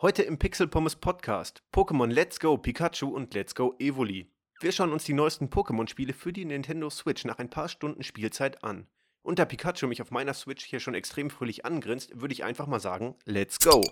Heute 0.00 0.22
im 0.22 0.38
Pixel 0.38 0.68
Pommes 0.68 0.94
Podcast 0.94 1.64
Pokémon 1.72 2.06
Let's 2.06 2.38
Go 2.38 2.56
Pikachu 2.56 3.08
und 3.08 3.34
Let's 3.34 3.56
Go 3.56 3.74
Evoli. 3.80 4.30
Wir 4.60 4.70
schauen 4.70 4.92
uns 4.92 5.02
die 5.02 5.12
neuesten 5.12 5.48
Pokémon-Spiele 5.48 6.12
für 6.12 6.32
die 6.32 6.44
Nintendo 6.44 6.88
Switch 6.88 7.24
nach 7.24 7.38
ein 7.40 7.50
paar 7.50 7.68
Stunden 7.68 8.04
Spielzeit 8.04 8.62
an. 8.62 8.86
Und 9.22 9.40
da 9.40 9.44
Pikachu 9.44 9.88
mich 9.88 10.00
auf 10.00 10.12
meiner 10.12 10.34
Switch 10.34 10.64
hier 10.64 10.78
schon 10.78 10.94
extrem 10.94 11.30
fröhlich 11.30 11.64
angrinst, 11.64 12.12
würde 12.14 12.32
ich 12.32 12.44
einfach 12.44 12.68
mal 12.68 12.78
sagen, 12.78 13.16
let's 13.24 13.58
go! 13.58 13.82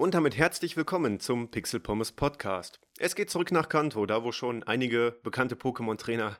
Und 0.00 0.14
damit 0.14 0.34
herzlich 0.34 0.78
willkommen 0.78 1.20
zum 1.20 1.50
Pixel 1.50 1.78
Pommes 1.78 2.12
Podcast. 2.12 2.80
Es 2.98 3.14
geht 3.14 3.28
zurück 3.28 3.52
nach 3.52 3.68
Kanto, 3.68 4.06
da 4.06 4.24
wo 4.24 4.32
schon 4.32 4.62
einige 4.62 5.20
bekannte 5.22 5.56
Pokémon-Trainer 5.56 6.38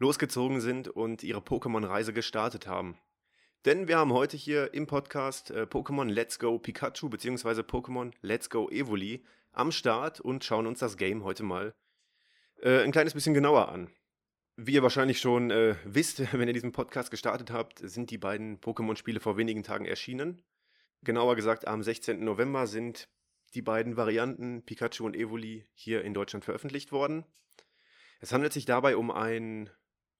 losgezogen 0.00 0.60
sind 0.60 0.88
und 0.88 1.22
ihre 1.22 1.38
Pokémon-Reise 1.38 2.12
gestartet 2.12 2.66
haben. 2.66 2.98
Denn 3.64 3.86
wir 3.86 3.98
haben 3.98 4.12
heute 4.12 4.36
hier 4.36 4.74
im 4.74 4.88
Podcast 4.88 5.52
äh, 5.52 5.68
Pokémon 5.70 6.08
Let's 6.08 6.40
Go 6.40 6.58
Pikachu 6.58 7.08
bzw. 7.08 7.60
Pokémon 7.60 8.12
Let's 8.22 8.50
Go 8.50 8.68
Evoli 8.70 9.24
am 9.52 9.70
Start 9.70 10.20
und 10.20 10.42
schauen 10.42 10.66
uns 10.66 10.80
das 10.80 10.96
Game 10.96 11.22
heute 11.22 11.44
mal 11.44 11.76
äh, 12.60 12.82
ein 12.82 12.90
kleines 12.90 13.14
bisschen 13.14 13.34
genauer 13.34 13.68
an. 13.68 13.88
Wie 14.56 14.72
ihr 14.72 14.82
wahrscheinlich 14.82 15.20
schon 15.20 15.52
äh, 15.52 15.76
wisst, 15.84 16.20
wenn 16.32 16.48
ihr 16.48 16.54
diesen 16.54 16.72
Podcast 16.72 17.12
gestartet 17.12 17.52
habt, 17.52 17.78
sind 17.78 18.10
die 18.10 18.18
beiden 18.18 18.58
Pokémon-Spiele 18.58 19.20
vor 19.20 19.36
wenigen 19.36 19.62
Tagen 19.62 19.84
erschienen. 19.84 20.42
Genauer 21.02 21.36
gesagt, 21.36 21.66
am 21.66 21.82
16. 21.82 22.24
November 22.24 22.66
sind 22.66 23.08
die 23.54 23.62
beiden 23.62 23.96
Varianten 23.96 24.64
Pikachu 24.64 25.04
und 25.04 25.16
Evoli 25.16 25.66
hier 25.74 26.02
in 26.02 26.14
Deutschland 26.14 26.44
veröffentlicht 26.44 26.92
worden. 26.92 27.24
Es 28.20 28.32
handelt 28.32 28.52
sich 28.52 28.64
dabei 28.64 28.96
um 28.96 29.10
einen 29.10 29.70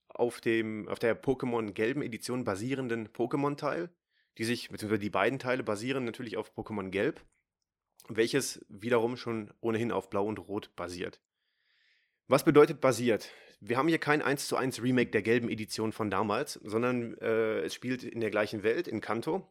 auf, 0.09 0.41
dem, 0.41 0.89
auf 0.89 0.98
der 0.98 1.20
Pokémon 1.20 1.73
gelben 1.73 2.03
Edition 2.03 2.45
basierenden 2.45 3.09
Pokémon-Teil, 3.09 3.91
die 4.39 4.45
sich, 4.45 4.69
beziehungsweise 4.69 5.00
die 5.00 5.11
beiden 5.11 5.39
Teile 5.39 5.62
basieren 5.62 6.05
natürlich 6.05 6.37
auf 6.37 6.53
Pokémon 6.53 6.91
Gelb, 6.91 7.25
welches 8.09 8.65
wiederum 8.69 9.17
schon 9.17 9.53
ohnehin 9.61 9.93
auf 9.93 10.11
Blau 10.11 10.27
und 10.27 10.39
Rot 10.39 10.75
basiert. 10.77 11.20
Was 12.28 12.45
bedeutet 12.45 12.81
basiert? 12.81 13.31
Wir 13.61 13.78
haben 13.78 13.89
hier 13.89 13.98
kein 13.98 14.20
1 14.20 14.48
zu 14.48 14.56
1 14.56 14.83
Remake 14.83 15.11
der 15.11 15.22
gelben 15.22 15.48
Edition 15.48 15.93
von 15.93 16.11
damals, 16.11 16.55
sondern 16.55 17.17
äh, 17.19 17.61
es 17.61 17.75
spielt 17.75 18.05
in 18.05 18.20
der 18.20 18.31
gleichen 18.31 18.62
Welt, 18.62 18.87
in 18.89 19.00
Kanto, 19.00 19.50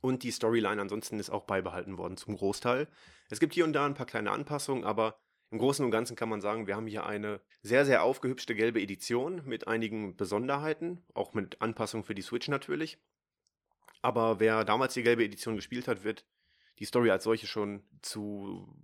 und 0.00 0.22
die 0.22 0.30
Storyline 0.30 0.80
ansonsten 0.80 1.18
ist 1.18 1.30
auch 1.30 1.44
beibehalten 1.44 1.98
worden 1.98 2.16
zum 2.16 2.36
Großteil. 2.36 2.88
Es 3.28 3.40
gibt 3.40 3.54
hier 3.54 3.64
und 3.64 3.72
da 3.72 3.86
ein 3.86 3.94
paar 3.94 4.06
kleine 4.06 4.30
Anpassungen, 4.30 4.84
aber 4.84 5.18
im 5.50 5.58
Großen 5.58 5.84
und 5.84 5.90
Ganzen 5.90 6.16
kann 6.16 6.28
man 6.28 6.40
sagen, 6.40 6.66
wir 6.66 6.76
haben 6.76 6.86
hier 6.86 7.06
eine 7.06 7.40
sehr, 7.62 7.84
sehr 7.84 8.04
aufgehübschte 8.04 8.54
gelbe 8.54 8.80
Edition 8.80 9.42
mit 9.44 9.66
einigen 9.66 10.16
Besonderheiten, 10.16 11.02
auch 11.12 11.34
mit 11.34 11.60
Anpassungen 11.60 12.04
für 12.04 12.14
die 12.14 12.22
Switch 12.22 12.48
natürlich. 12.48 12.98
Aber 14.00 14.40
wer 14.40 14.64
damals 14.64 14.94
die 14.94 15.02
gelbe 15.02 15.24
Edition 15.24 15.56
gespielt 15.56 15.88
hat, 15.88 16.04
wird 16.04 16.24
die 16.78 16.84
Story 16.84 17.10
als 17.10 17.24
solche 17.24 17.46
schon 17.46 17.82
zu 18.00 18.74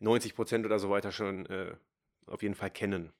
90% 0.00 0.64
oder 0.64 0.78
so 0.78 0.90
weiter 0.90 1.12
schon 1.12 1.46
äh, 1.46 1.74
auf 2.26 2.42
jeden 2.42 2.54
Fall 2.54 2.70
kennen 2.70 3.12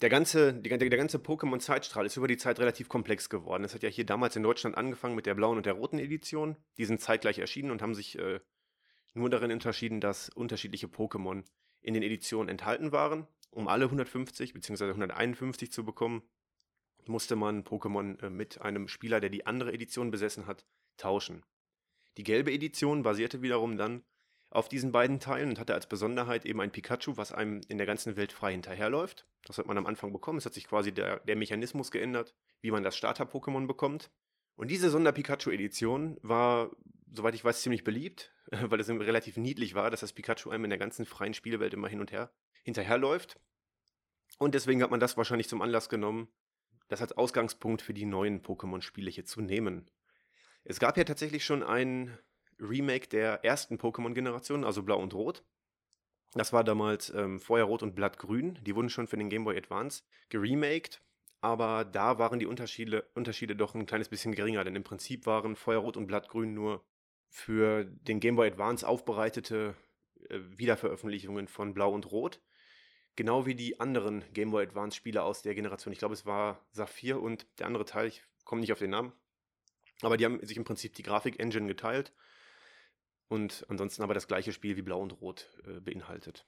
der 0.00 0.08
ganze, 0.10 0.54
der, 0.54 0.78
der 0.78 0.88
ganze 0.90 1.18
Pokémon-Zeitstrahl 1.18 2.06
ist 2.06 2.16
über 2.16 2.28
die 2.28 2.36
Zeit 2.36 2.60
relativ 2.60 2.88
komplex 2.88 3.28
geworden. 3.28 3.64
Es 3.64 3.74
hat 3.74 3.82
ja 3.82 3.88
hier 3.88 4.06
damals 4.06 4.36
in 4.36 4.42
Deutschland 4.42 4.76
angefangen 4.76 5.16
mit 5.16 5.26
der 5.26 5.34
blauen 5.34 5.56
und 5.56 5.66
der 5.66 5.72
roten 5.72 5.98
Edition. 5.98 6.56
Die 6.76 6.84
sind 6.84 7.00
zeitgleich 7.00 7.38
erschienen 7.38 7.70
und 7.70 7.82
haben 7.82 7.94
sich 7.94 8.18
äh, 8.18 8.40
nur 9.14 9.28
darin 9.28 9.50
unterschieden, 9.50 10.00
dass 10.00 10.28
unterschiedliche 10.28 10.86
Pokémon 10.86 11.44
in 11.80 11.94
den 11.94 12.02
Editionen 12.02 12.48
enthalten 12.48 12.92
waren. 12.92 13.26
Um 13.50 13.66
alle 13.66 13.86
150 13.86 14.52
bzw. 14.52 14.90
151 14.90 15.72
zu 15.72 15.84
bekommen, 15.84 16.22
musste 17.06 17.34
man 17.34 17.64
Pokémon 17.64 18.22
äh, 18.22 18.30
mit 18.30 18.60
einem 18.60 18.86
Spieler, 18.86 19.20
der 19.20 19.30
die 19.30 19.46
andere 19.46 19.72
Edition 19.72 20.10
besessen 20.10 20.46
hat, 20.46 20.64
tauschen. 20.96 21.44
Die 22.16 22.24
gelbe 22.24 22.52
Edition 22.52 23.02
basierte 23.02 23.42
wiederum 23.42 23.76
dann 23.76 24.04
auf 24.50 24.68
diesen 24.68 24.92
beiden 24.92 25.20
Teilen 25.20 25.50
und 25.50 25.58
hatte 25.58 25.74
als 25.74 25.88
Besonderheit 25.88 26.46
eben 26.46 26.60
ein 26.60 26.72
Pikachu, 26.72 27.16
was 27.16 27.32
einem 27.32 27.60
in 27.68 27.76
der 27.76 27.86
ganzen 27.86 28.16
Welt 28.16 28.32
frei 28.32 28.52
hinterherläuft. 28.52 29.26
Das 29.44 29.58
hat 29.58 29.66
man 29.66 29.76
am 29.76 29.86
Anfang 29.86 30.12
bekommen. 30.12 30.38
Es 30.38 30.46
hat 30.46 30.54
sich 30.54 30.66
quasi 30.66 30.92
der, 30.92 31.20
der 31.20 31.36
Mechanismus 31.36 31.90
geändert, 31.90 32.34
wie 32.60 32.70
man 32.70 32.82
das 32.82 32.96
Starter-Pokémon 32.96 33.66
bekommt. 33.66 34.10
Und 34.56 34.70
diese 34.70 34.90
Sonder-Pikachu-Edition 34.90 36.18
war, 36.22 36.70
soweit 37.12 37.34
ich 37.34 37.44
weiß, 37.44 37.62
ziemlich 37.62 37.84
beliebt, 37.84 38.32
weil 38.50 38.80
es 38.80 38.88
relativ 38.88 39.36
niedlich 39.36 39.74
war, 39.74 39.90
dass 39.90 40.00
das 40.00 40.14
Pikachu 40.14 40.50
einem 40.50 40.64
in 40.64 40.70
der 40.70 40.78
ganzen 40.78 41.04
freien 41.04 41.34
Spielwelt 41.34 41.74
immer 41.74 41.88
hin 41.88 42.00
und 42.00 42.10
her 42.10 42.32
hinterherläuft. 42.64 43.38
Und 44.38 44.54
deswegen 44.54 44.82
hat 44.82 44.90
man 44.90 45.00
das 45.00 45.16
wahrscheinlich 45.16 45.48
zum 45.48 45.62
Anlass 45.62 45.88
genommen, 45.88 46.28
das 46.88 47.02
als 47.02 47.12
Ausgangspunkt 47.12 47.82
für 47.82 47.94
die 47.94 48.06
neuen 48.06 48.42
Pokémon-Spiele 48.42 49.10
hier 49.10 49.24
zu 49.24 49.42
nehmen. 49.42 49.90
Es 50.64 50.80
gab 50.80 50.96
ja 50.96 51.04
tatsächlich 51.04 51.44
schon 51.44 51.62
ein 51.62 52.18
Remake 52.60 53.08
der 53.08 53.44
ersten 53.44 53.76
Pokémon-Generation, 53.76 54.64
also 54.64 54.82
Blau 54.82 55.00
und 55.00 55.14
Rot. 55.14 55.44
Das 56.34 56.52
war 56.52 56.64
damals 56.64 57.10
ähm, 57.10 57.40
Feuerrot 57.40 57.82
und 57.82 57.94
Blattgrün. 57.94 58.58
Die 58.64 58.74
wurden 58.74 58.90
schon 58.90 59.06
für 59.06 59.16
den 59.16 59.30
Game 59.30 59.44
Boy 59.44 59.56
Advance 59.56 60.02
geremaked, 60.28 61.00
aber 61.40 61.84
da 61.84 62.18
waren 62.18 62.38
die 62.38 62.46
Unterschiede, 62.46 63.08
Unterschiede 63.14 63.56
doch 63.56 63.74
ein 63.74 63.86
kleines 63.86 64.08
bisschen 64.08 64.34
geringer, 64.34 64.64
denn 64.64 64.76
im 64.76 64.84
Prinzip 64.84 65.26
waren 65.26 65.56
Feuerrot 65.56 65.96
und 65.96 66.06
Blattgrün 66.06 66.52
nur 66.52 66.84
für 67.30 67.84
den 67.84 68.20
Game 68.20 68.36
Boy 68.36 68.48
Advance 68.48 68.86
aufbereitete 68.86 69.74
äh, 70.28 70.38
Wiederveröffentlichungen 70.56 71.48
von 71.48 71.74
Blau 71.74 71.92
und 71.92 72.10
Rot. 72.10 72.40
Genau 73.16 73.46
wie 73.46 73.54
die 73.54 73.80
anderen 73.80 74.22
Game 74.32 74.50
Boy 74.50 74.64
Advance 74.64 74.96
Spiele 74.96 75.22
aus 75.22 75.42
der 75.42 75.54
Generation. 75.54 75.92
Ich 75.92 75.98
glaube, 75.98 76.14
es 76.14 76.26
war 76.26 76.66
Saphir 76.70 77.20
und 77.20 77.46
der 77.58 77.66
andere 77.66 77.84
Teil, 77.84 78.08
ich 78.08 78.22
komme 78.44 78.60
nicht 78.60 78.72
auf 78.72 78.78
den 78.78 78.90
Namen. 78.90 79.12
Aber 80.02 80.16
die 80.16 80.24
haben 80.24 80.44
sich 80.46 80.56
im 80.56 80.64
Prinzip 80.64 80.94
die 80.94 81.02
Grafik-Engine 81.02 81.66
geteilt 81.66 82.12
und 83.28 83.64
ansonsten 83.68 84.02
aber 84.02 84.14
das 84.14 84.26
gleiche 84.26 84.52
Spiel 84.52 84.76
wie 84.76 84.82
Blau 84.82 85.00
und 85.00 85.20
Rot 85.20 85.50
äh, 85.66 85.80
beinhaltet. 85.80 86.46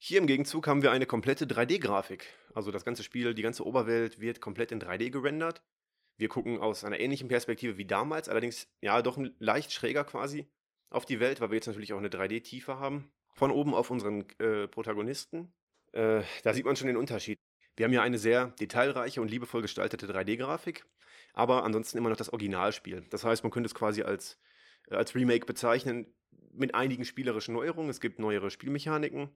Hier 0.00 0.18
im 0.18 0.26
Gegenzug 0.26 0.66
haben 0.66 0.82
wir 0.82 0.92
eine 0.92 1.06
komplette 1.06 1.44
3D-Grafik. 1.46 2.26
Also 2.54 2.70
das 2.70 2.84
ganze 2.84 3.02
Spiel, 3.02 3.34
die 3.34 3.42
ganze 3.42 3.66
Oberwelt 3.66 4.20
wird 4.20 4.40
komplett 4.40 4.70
in 4.70 4.80
3D 4.80 5.10
gerendert. 5.10 5.62
Wir 6.16 6.28
gucken 6.28 6.58
aus 6.58 6.84
einer 6.84 7.00
ähnlichen 7.00 7.28
Perspektive 7.28 7.78
wie 7.78 7.84
damals, 7.84 8.28
allerdings 8.28 8.68
ja 8.80 9.02
doch 9.02 9.18
leicht 9.38 9.72
schräger 9.72 10.04
quasi 10.04 10.48
auf 10.90 11.04
die 11.04 11.20
Welt, 11.20 11.40
weil 11.40 11.50
wir 11.50 11.56
jetzt 11.56 11.66
natürlich 11.66 11.92
auch 11.92 11.98
eine 11.98 12.08
3D-Tiefe 12.08 12.78
haben. 12.78 13.10
Von 13.34 13.50
oben 13.50 13.74
auf 13.74 13.90
unseren 13.90 14.24
äh, 14.38 14.66
Protagonisten. 14.66 15.52
Äh, 15.92 16.22
da 16.42 16.54
sieht 16.54 16.64
man 16.64 16.76
schon 16.76 16.88
den 16.88 16.96
Unterschied. 16.96 17.38
Wir 17.76 17.84
haben 17.84 17.92
hier 17.92 18.02
eine 18.02 18.18
sehr 18.18 18.48
detailreiche 18.60 19.20
und 19.20 19.30
liebevoll 19.30 19.62
gestaltete 19.62 20.06
3D-Grafik, 20.06 20.84
aber 21.32 21.62
ansonsten 21.62 21.98
immer 21.98 22.08
noch 22.08 22.16
das 22.16 22.30
Originalspiel. 22.30 23.06
Das 23.10 23.22
heißt, 23.22 23.44
man 23.44 23.52
könnte 23.52 23.68
es 23.68 23.74
quasi 23.74 24.02
als 24.02 24.38
als 24.90 25.14
Remake 25.14 25.46
bezeichnen, 25.46 26.06
mit 26.52 26.74
einigen 26.74 27.04
spielerischen 27.04 27.54
Neuerungen. 27.54 27.90
Es 27.90 28.00
gibt 28.00 28.18
neuere 28.18 28.50
Spielmechaniken. 28.50 29.30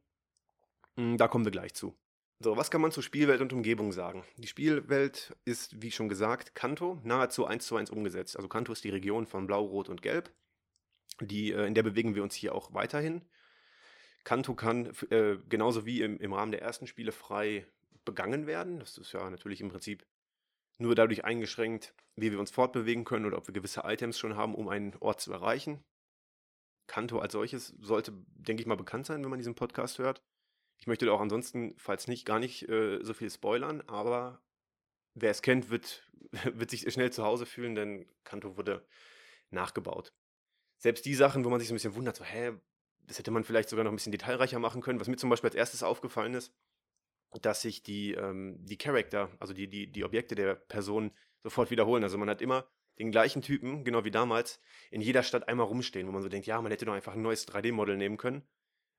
Hm, 0.97 1.17
da 1.17 1.29
kommen 1.29 1.45
wir 1.45 1.53
gleich 1.53 1.75
zu. 1.75 1.97
So, 2.41 2.57
was 2.57 2.73
kann 2.73 2.81
man 2.81 2.91
zur 2.91 3.05
Spielwelt 3.05 3.41
und 3.41 3.53
Umgebung 3.53 3.93
sagen? 3.93 4.25
Die 4.37 4.49
Spielwelt 4.49 5.37
ist, 5.45 5.81
wie 5.81 5.93
schon 5.93 6.09
gesagt, 6.09 6.57
Kanto, 6.57 7.01
nahezu 7.05 7.47
eins 7.47 7.67
zu 7.67 7.77
eins 7.77 7.91
umgesetzt. 7.91 8.37
Also 8.37 8.49
Kanto 8.49 8.73
ist 8.73 8.83
die 8.83 8.91
Region 8.91 9.27
von 9.27 9.47
Blau, 9.47 9.65
Rot 9.65 9.89
und 9.89 10.03
Gelb. 10.03 10.33
Die, 11.21 11.53
äh, 11.53 11.67
in 11.67 11.75
der 11.75 11.85
bewegen 11.85 12.17
wir 12.17 12.23
uns 12.25 12.35
hier 12.35 12.55
auch 12.55 12.75
weiterhin. 12.75 13.23
Kanto 14.25 14.55
kann 14.55 14.93
äh, 15.11 15.37
genauso 15.49 15.87
wie 15.87 16.03
im, 16.03 16.19
im 16.19 16.33
Rahmen 16.33 16.53
der 16.53 16.63
ersten 16.63 16.87
Spiele 16.87 17.13
frei 17.13 17.67
begangen 18.05 18.47
werden. 18.47 18.81
Das 18.81 18.99
ist 18.99 19.13
ja 19.13 19.29
natürlich 19.31 19.61
im 19.61 19.69
Prinzip 19.69 20.05
nur 20.79 20.95
dadurch 20.95 21.25
eingeschränkt, 21.25 21.95
wie 22.17 22.31
wir 22.31 22.41
uns 22.41 22.51
fortbewegen 22.51 23.05
können 23.05 23.27
oder 23.27 23.39
ob 23.39 23.47
wir 23.47 23.55
gewisse 23.55 23.83
Items 23.85 24.19
schon 24.19 24.37
haben, 24.37 24.55
um 24.55 24.69
einen 24.69 24.95
Ort 25.01 25.21
zu 25.21 25.33
erreichen. 25.33 25.83
Kanto 26.87 27.19
als 27.21 27.33
solches 27.33 27.75
sollte, 27.81 28.13
denke 28.35 28.63
ich 28.63 28.67
mal, 28.67 28.77
bekannt 28.77 29.07
sein, 29.07 29.23
wenn 29.23 29.31
man 29.31 29.39
diesen 29.39 29.55
Podcast 29.55 29.99
hört. 29.99 30.23
Ich 30.79 30.87
möchte 30.87 31.11
auch 31.13 31.21
ansonsten, 31.21 31.75
falls 31.79 32.09
nicht, 32.09 32.27
gar 32.27 32.39
nicht 32.39 32.69
äh, 32.69 32.99
so 33.03 33.15
viel 33.15 33.31
spoilern, 33.31 33.83
aber 33.83 34.43
wer 35.15 35.31
es 35.31 35.43
kennt, 35.43 35.71
wird, 35.71 36.11
wird 36.53 36.71
sich 36.71 36.91
schnell 36.93 37.13
zu 37.13 37.23
Hause 37.23 37.47
fühlen, 37.47 37.75
denn 37.75 38.07
Kanto 38.25 38.57
wurde 38.57 38.87
nachgebaut. 39.51 40.13
Selbst 40.79 41.05
die 41.05 41.15
Sachen, 41.15 41.45
wo 41.45 41.51
man 41.51 41.61
sich 41.61 41.69
so 41.69 41.75
ein 41.75 41.77
bisschen 41.77 41.95
wundert, 41.95 42.17
so, 42.17 42.25
hä, 42.25 42.53
das 43.07 43.19
hätte 43.19 43.31
man 43.31 43.45
vielleicht 43.45 43.69
sogar 43.69 43.85
noch 43.85 43.93
ein 43.93 43.97
bisschen 43.97 44.13
detailreicher 44.13 44.59
machen 44.59 44.81
können. 44.81 45.01
Was 45.01 45.09
mir 45.09 45.17
zum 45.17 45.31
Beispiel 45.31 45.49
als 45.49 45.57
erstes 45.57 45.83
aufgefallen 45.83 46.35
ist, 46.35 46.53
dass 47.41 47.63
sich 47.63 47.83
die, 47.83 48.13
ähm, 48.13 48.59
die 48.61 48.77
Charakter, 48.77 49.31
also 49.41 49.55
die, 49.55 49.69
die, 49.69 49.91
die 49.91 50.05
Objekte 50.05 50.35
der 50.35 50.55
Person 50.55 51.13
sofort 51.43 51.71
wiederholen. 51.71 52.03
Also 52.03 52.19
man 52.19 52.29
hat 52.29 52.43
immer 52.43 52.67
den 52.99 53.11
gleichen 53.11 53.43
Typen, 53.43 53.85
genau 53.85 54.05
wie 54.05 54.11
damals, 54.11 54.61
in 54.91 55.01
jeder 55.01 55.23
Stadt 55.23 55.49
einmal 55.49 55.67
rumstehen, 55.67 56.07
wo 56.07 56.13
man 56.13 56.23
so 56.23 56.29
denkt, 56.29 56.47
ja, 56.47 56.61
man 56.61 56.71
hätte 56.71 56.85
doch 56.85 56.93
einfach 56.93 57.15
ein 57.15 57.23
neues 57.23 57.49
3D-Model 57.49 57.97
nehmen 57.97 58.17
können. 58.17 58.43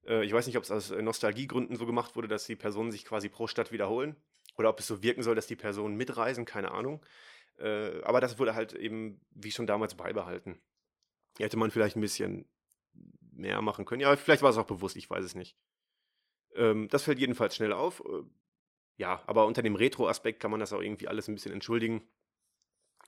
Äh, 0.05 0.25
ich 0.25 0.33
weiß 0.33 0.47
nicht, 0.47 0.57
ob 0.57 0.63
es 0.63 0.71
aus 0.71 0.89
Nostalgiegründen 0.89 1.75
so 1.75 1.85
gemacht 1.85 2.15
wurde, 2.15 2.27
dass 2.27 2.45
die 2.45 2.55
Personen 2.55 2.91
sich 2.91 3.05
quasi 3.05 3.29
pro 3.29 3.47
Stadt 3.47 3.71
wiederholen. 3.71 4.15
Oder 4.57 4.69
ob 4.69 4.79
es 4.79 4.87
so 4.87 5.01
wirken 5.01 5.23
soll, 5.23 5.35
dass 5.35 5.47
die 5.47 5.55
Personen 5.55 5.95
mitreisen, 5.95 6.45
keine 6.45 6.71
Ahnung. 6.71 7.03
Äh, 7.57 8.01
aber 8.03 8.21
das 8.21 8.39
wurde 8.39 8.55
halt 8.55 8.73
eben, 8.73 9.21
wie 9.31 9.51
schon 9.51 9.67
damals, 9.67 9.95
beibehalten. 9.95 10.59
Hätte 11.37 11.57
man 11.57 11.71
vielleicht 11.71 11.95
ein 11.95 12.01
bisschen 12.01 12.47
mehr 13.31 13.61
machen 13.61 13.85
können. 13.85 14.01
Ja, 14.01 14.15
vielleicht 14.15 14.43
war 14.43 14.49
es 14.49 14.57
auch 14.57 14.67
bewusst, 14.67 14.95
ich 14.95 15.09
weiß 15.09 15.23
es 15.23 15.35
nicht. 15.35 15.57
Ähm, 16.55 16.87
das 16.89 17.03
fällt 17.03 17.19
jedenfalls 17.19 17.55
schnell 17.55 17.73
auf. 17.73 18.01
Äh, 18.01 18.23
ja, 18.97 19.21
aber 19.25 19.45
unter 19.45 19.61
dem 19.61 19.75
Retro-Aspekt 19.75 20.39
kann 20.39 20.51
man 20.51 20.59
das 20.59 20.73
auch 20.73 20.81
irgendwie 20.81 21.07
alles 21.07 21.27
ein 21.27 21.35
bisschen 21.35 21.53
entschuldigen. 21.53 22.01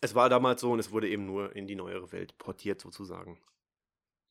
Es 0.01 0.15
war 0.15 0.29
damals 0.29 0.61
so 0.61 0.71
und 0.71 0.79
es 0.79 0.91
wurde 0.91 1.09
eben 1.09 1.25
nur 1.25 1.55
in 1.55 1.67
die 1.67 1.75
neuere 1.75 2.11
Welt 2.11 2.37
portiert 2.37 2.81
sozusagen. 2.81 3.39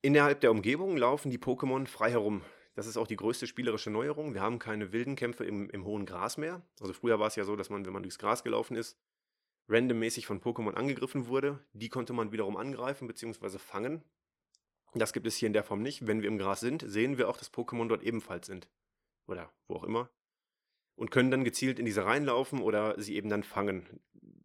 Innerhalb 0.02 0.40
der 0.40 0.50
Umgebung 0.50 0.96
laufen 0.96 1.30
die 1.30 1.38
Pokémon 1.38 1.86
frei 1.86 2.10
herum. 2.10 2.42
Das 2.74 2.86
ist 2.86 2.96
auch 2.96 3.06
die 3.06 3.16
größte 3.16 3.46
spielerische 3.46 3.90
Neuerung. 3.90 4.34
Wir 4.34 4.42
haben 4.42 4.58
keine 4.58 4.92
wilden 4.92 5.16
Kämpfe 5.16 5.44
im, 5.44 5.70
im 5.70 5.84
hohen 5.84 6.06
Gras 6.06 6.36
mehr. 6.36 6.60
Also 6.80 6.92
früher 6.92 7.20
war 7.20 7.28
es 7.28 7.36
ja 7.36 7.44
so, 7.44 7.56
dass 7.56 7.70
man, 7.70 7.86
wenn 7.86 7.92
man 7.92 8.02
durchs 8.02 8.18
Gras 8.18 8.42
gelaufen 8.42 8.76
ist, 8.76 8.98
randommäßig 9.68 10.26
von 10.26 10.40
Pokémon 10.40 10.74
angegriffen 10.74 11.28
wurde. 11.28 11.60
Die 11.72 11.88
konnte 11.88 12.12
man 12.12 12.32
wiederum 12.32 12.56
angreifen 12.56 13.06
bzw. 13.06 13.58
fangen. 13.58 14.02
Das 14.92 15.12
gibt 15.12 15.26
es 15.26 15.36
hier 15.36 15.46
in 15.46 15.52
der 15.52 15.64
Form 15.64 15.82
nicht. 15.82 16.06
Wenn 16.06 16.20
wir 16.20 16.28
im 16.28 16.38
Gras 16.38 16.60
sind, 16.60 16.84
sehen 16.86 17.16
wir 17.16 17.28
auch, 17.28 17.36
dass 17.36 17.52
Pokémon 17.52 17.88
dort 17.88 18.02
ebenfalls 18.02 18.46
sind. 18.46 18.68
Oder 19.26 19.52
wo 19.68 19.76
auch 19.76 19.84
immer. 19.84 20.10
Und 20.96 21.10
können 21.10 21.30
dann 21.30 21.44
gezielt 21.44 21.78
in 21.78 21.86
diese 21.86 22.04
reinlaufen 22.04 22.60
oder 22.60 23.00
sie 23.00 23.16
eben 23.16 23.28
dann 23.28 23.42
fangen. 23.42 24.00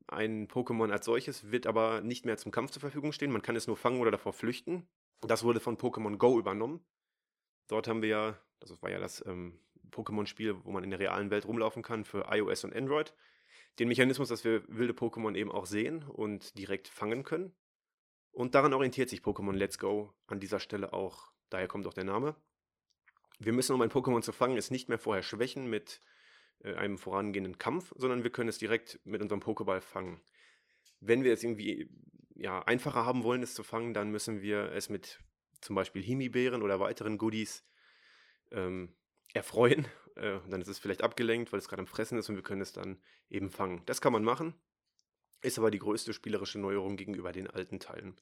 Ein 0.08 0.48
Pokémon 0.48 0.92
als 0.92 1.06
solches 1.06 1.52
wird 1.52 1.68
aber 1.68 2.02
nicht 2.02 2.26
mehr 2.26 2.38
zum 2.38 2.52
Kampf 2.52 2.72
zur 2.72 2.80
Verfügung 2.80 3.12
stehen. 3.12 3.32
Man 3.32 3.44
kann 3.44 3.56
es 3.56 3.68
nur 3.68 3.78
fangen 3.78 4.02
oder 4.02 4.12
davor 4.12 4.34
flüchten. 4.34 4.88
Das 5.22 5.44
wurde 5.44 5.60
von 5.60 5.78
Pokémon 5.78 6.18
Go 6.18 6.40
übernommen. 6.40 6.84
Dort 7.68 7.88
haben 7.88 8.02
wir 8.02 8.10
ja, 8.10 8.40
das 8.60 8.82
war 8.82 8.90
ja 8.90 9.00
das 9.00 9.24
ähm, 9.28 9.60
Pokémon-Spiel, 9.92 10.64
wo 10.64 10.72
man 10.72 10.84
in 10.84 10.90
der 10.90 11.00
realen 11.00 11.30
Welt 11.30 11.46
rumlaufen 11.46 11.84
kann 11.84 12.06
für 12.06 12.26
iOS 12.32 12.64
und 12.64 12.76
Android. 12.76 13.14
Den 13.78 13.88
Mechanismus, 13.88 14.30
dass 14.30 14.44
wir 14.44 14.64
wilde 14.68 14.94
Pokémon 14.94 15.36
eben 15.36 15.52
auch 15.52 15.66
sehen 15.66 16.04
und 16.04 16.58
direkt 16.58 16.88
fangen 16.88 17.24
können. 17.24 17.54
Und 18.32 18.56
daran 18.56 18.74
orientiert 18.74 19.10
sich 19.10 19.22
Pokémon 19.22 19.54
Let's 19.54 19.80
Go 19.80 20.14
an 20.28 20.40
dieser 20.40 20.60
Stelle 20.60 20.94
auch. 20.94 21.32
Daher 21.50 21.68
kommt 21.68 21.88
auch 21.88 21.94
der 21.94 22.04
Name. 22.04 22.36
Wir 23.40 23.54
müssen, 23.54 23.74
um 23.74 23.82
ein 23.82 23.90
Pokémon 23.90 24.22
zu 24.22 24.32
fangen, 24.32 24.58
es 24.58 24.72
nicht 24.72 24.90
mehr 24.90 25.00
vorher 25.00 25.24
schwächen 25.24 25.70
mit 25.70 26.02
äh, 26.60 26.76
einem 26.76 26.98
vorangehenden 26.98 27.58
Kampf, 27.58 27.94
sondern 27.96 28.24
wir 28.24 28.32
können 28.32 28.50
es 28.50 28.58
direkt 28.58 29.00
mit 29.06 29.22
unserem 29.22 29.42
Pokéball 29.42 29.82
fangen. 29.82 30.22
Wenn 31.00 31.24
wir 31.24 31.34
es 31.34 31.44
irgendwie 31.44 31.90
ja, 32.36 32.62
einfacher 32.64 33.06
haben 33.06 33.24
wollen, 33.24 33.44
es 33.44 33.54
zu 33.54 33.64
fangen, 33.64 33.94
dann 33.94 34.12
müssen 34.12 34.42
wir 34.42 34.72
es 34.74 34.90
mit 34.90 35.20
zum 35.62 35.76
Beispiel 35.76 36.02
Himbeeren 36.02 36.62
oder 36.62 36.80
weiteren 36.80 37.18
Goodies 37.18 37.66
ähm, 38.52 38.96
erfreuen. 39.34 39.88
Äh, 40.16 40.42
dann 40.50 40.60
ist 40.60 40.68
es 40.68 40.80
vielleicht 40.80 41.02
abgelenkt, 41.02 41.54
weil 41.54 41.60
es 41.60 41.70
gerade 41.70 41.80
am 41.80 41.88
Fressen 41.88 42.18
ist 42.18 42.28
und 42.28 42.36
wir 42.36 42.44
können 42.44 42.60
es 42.60 42.74
dann 42.74 43.02
eben 43.30 43.50
fangen. 43.50 43.84
Das 43.86 44.02
kann 44.02 44.12
man 44.12 44.24
machen, 44.24 44.54
ist 45.42 45.58
aber 45.58 45.72
die 45.72 45.80
größte 45.80 46.12
spielerische 46.12 46.60
Neuerung 46.60 46.98
gegenüber 46.98 47.32
den 47.32 47.48
alten 47.48 47.80
Teilen. 47.80 48.20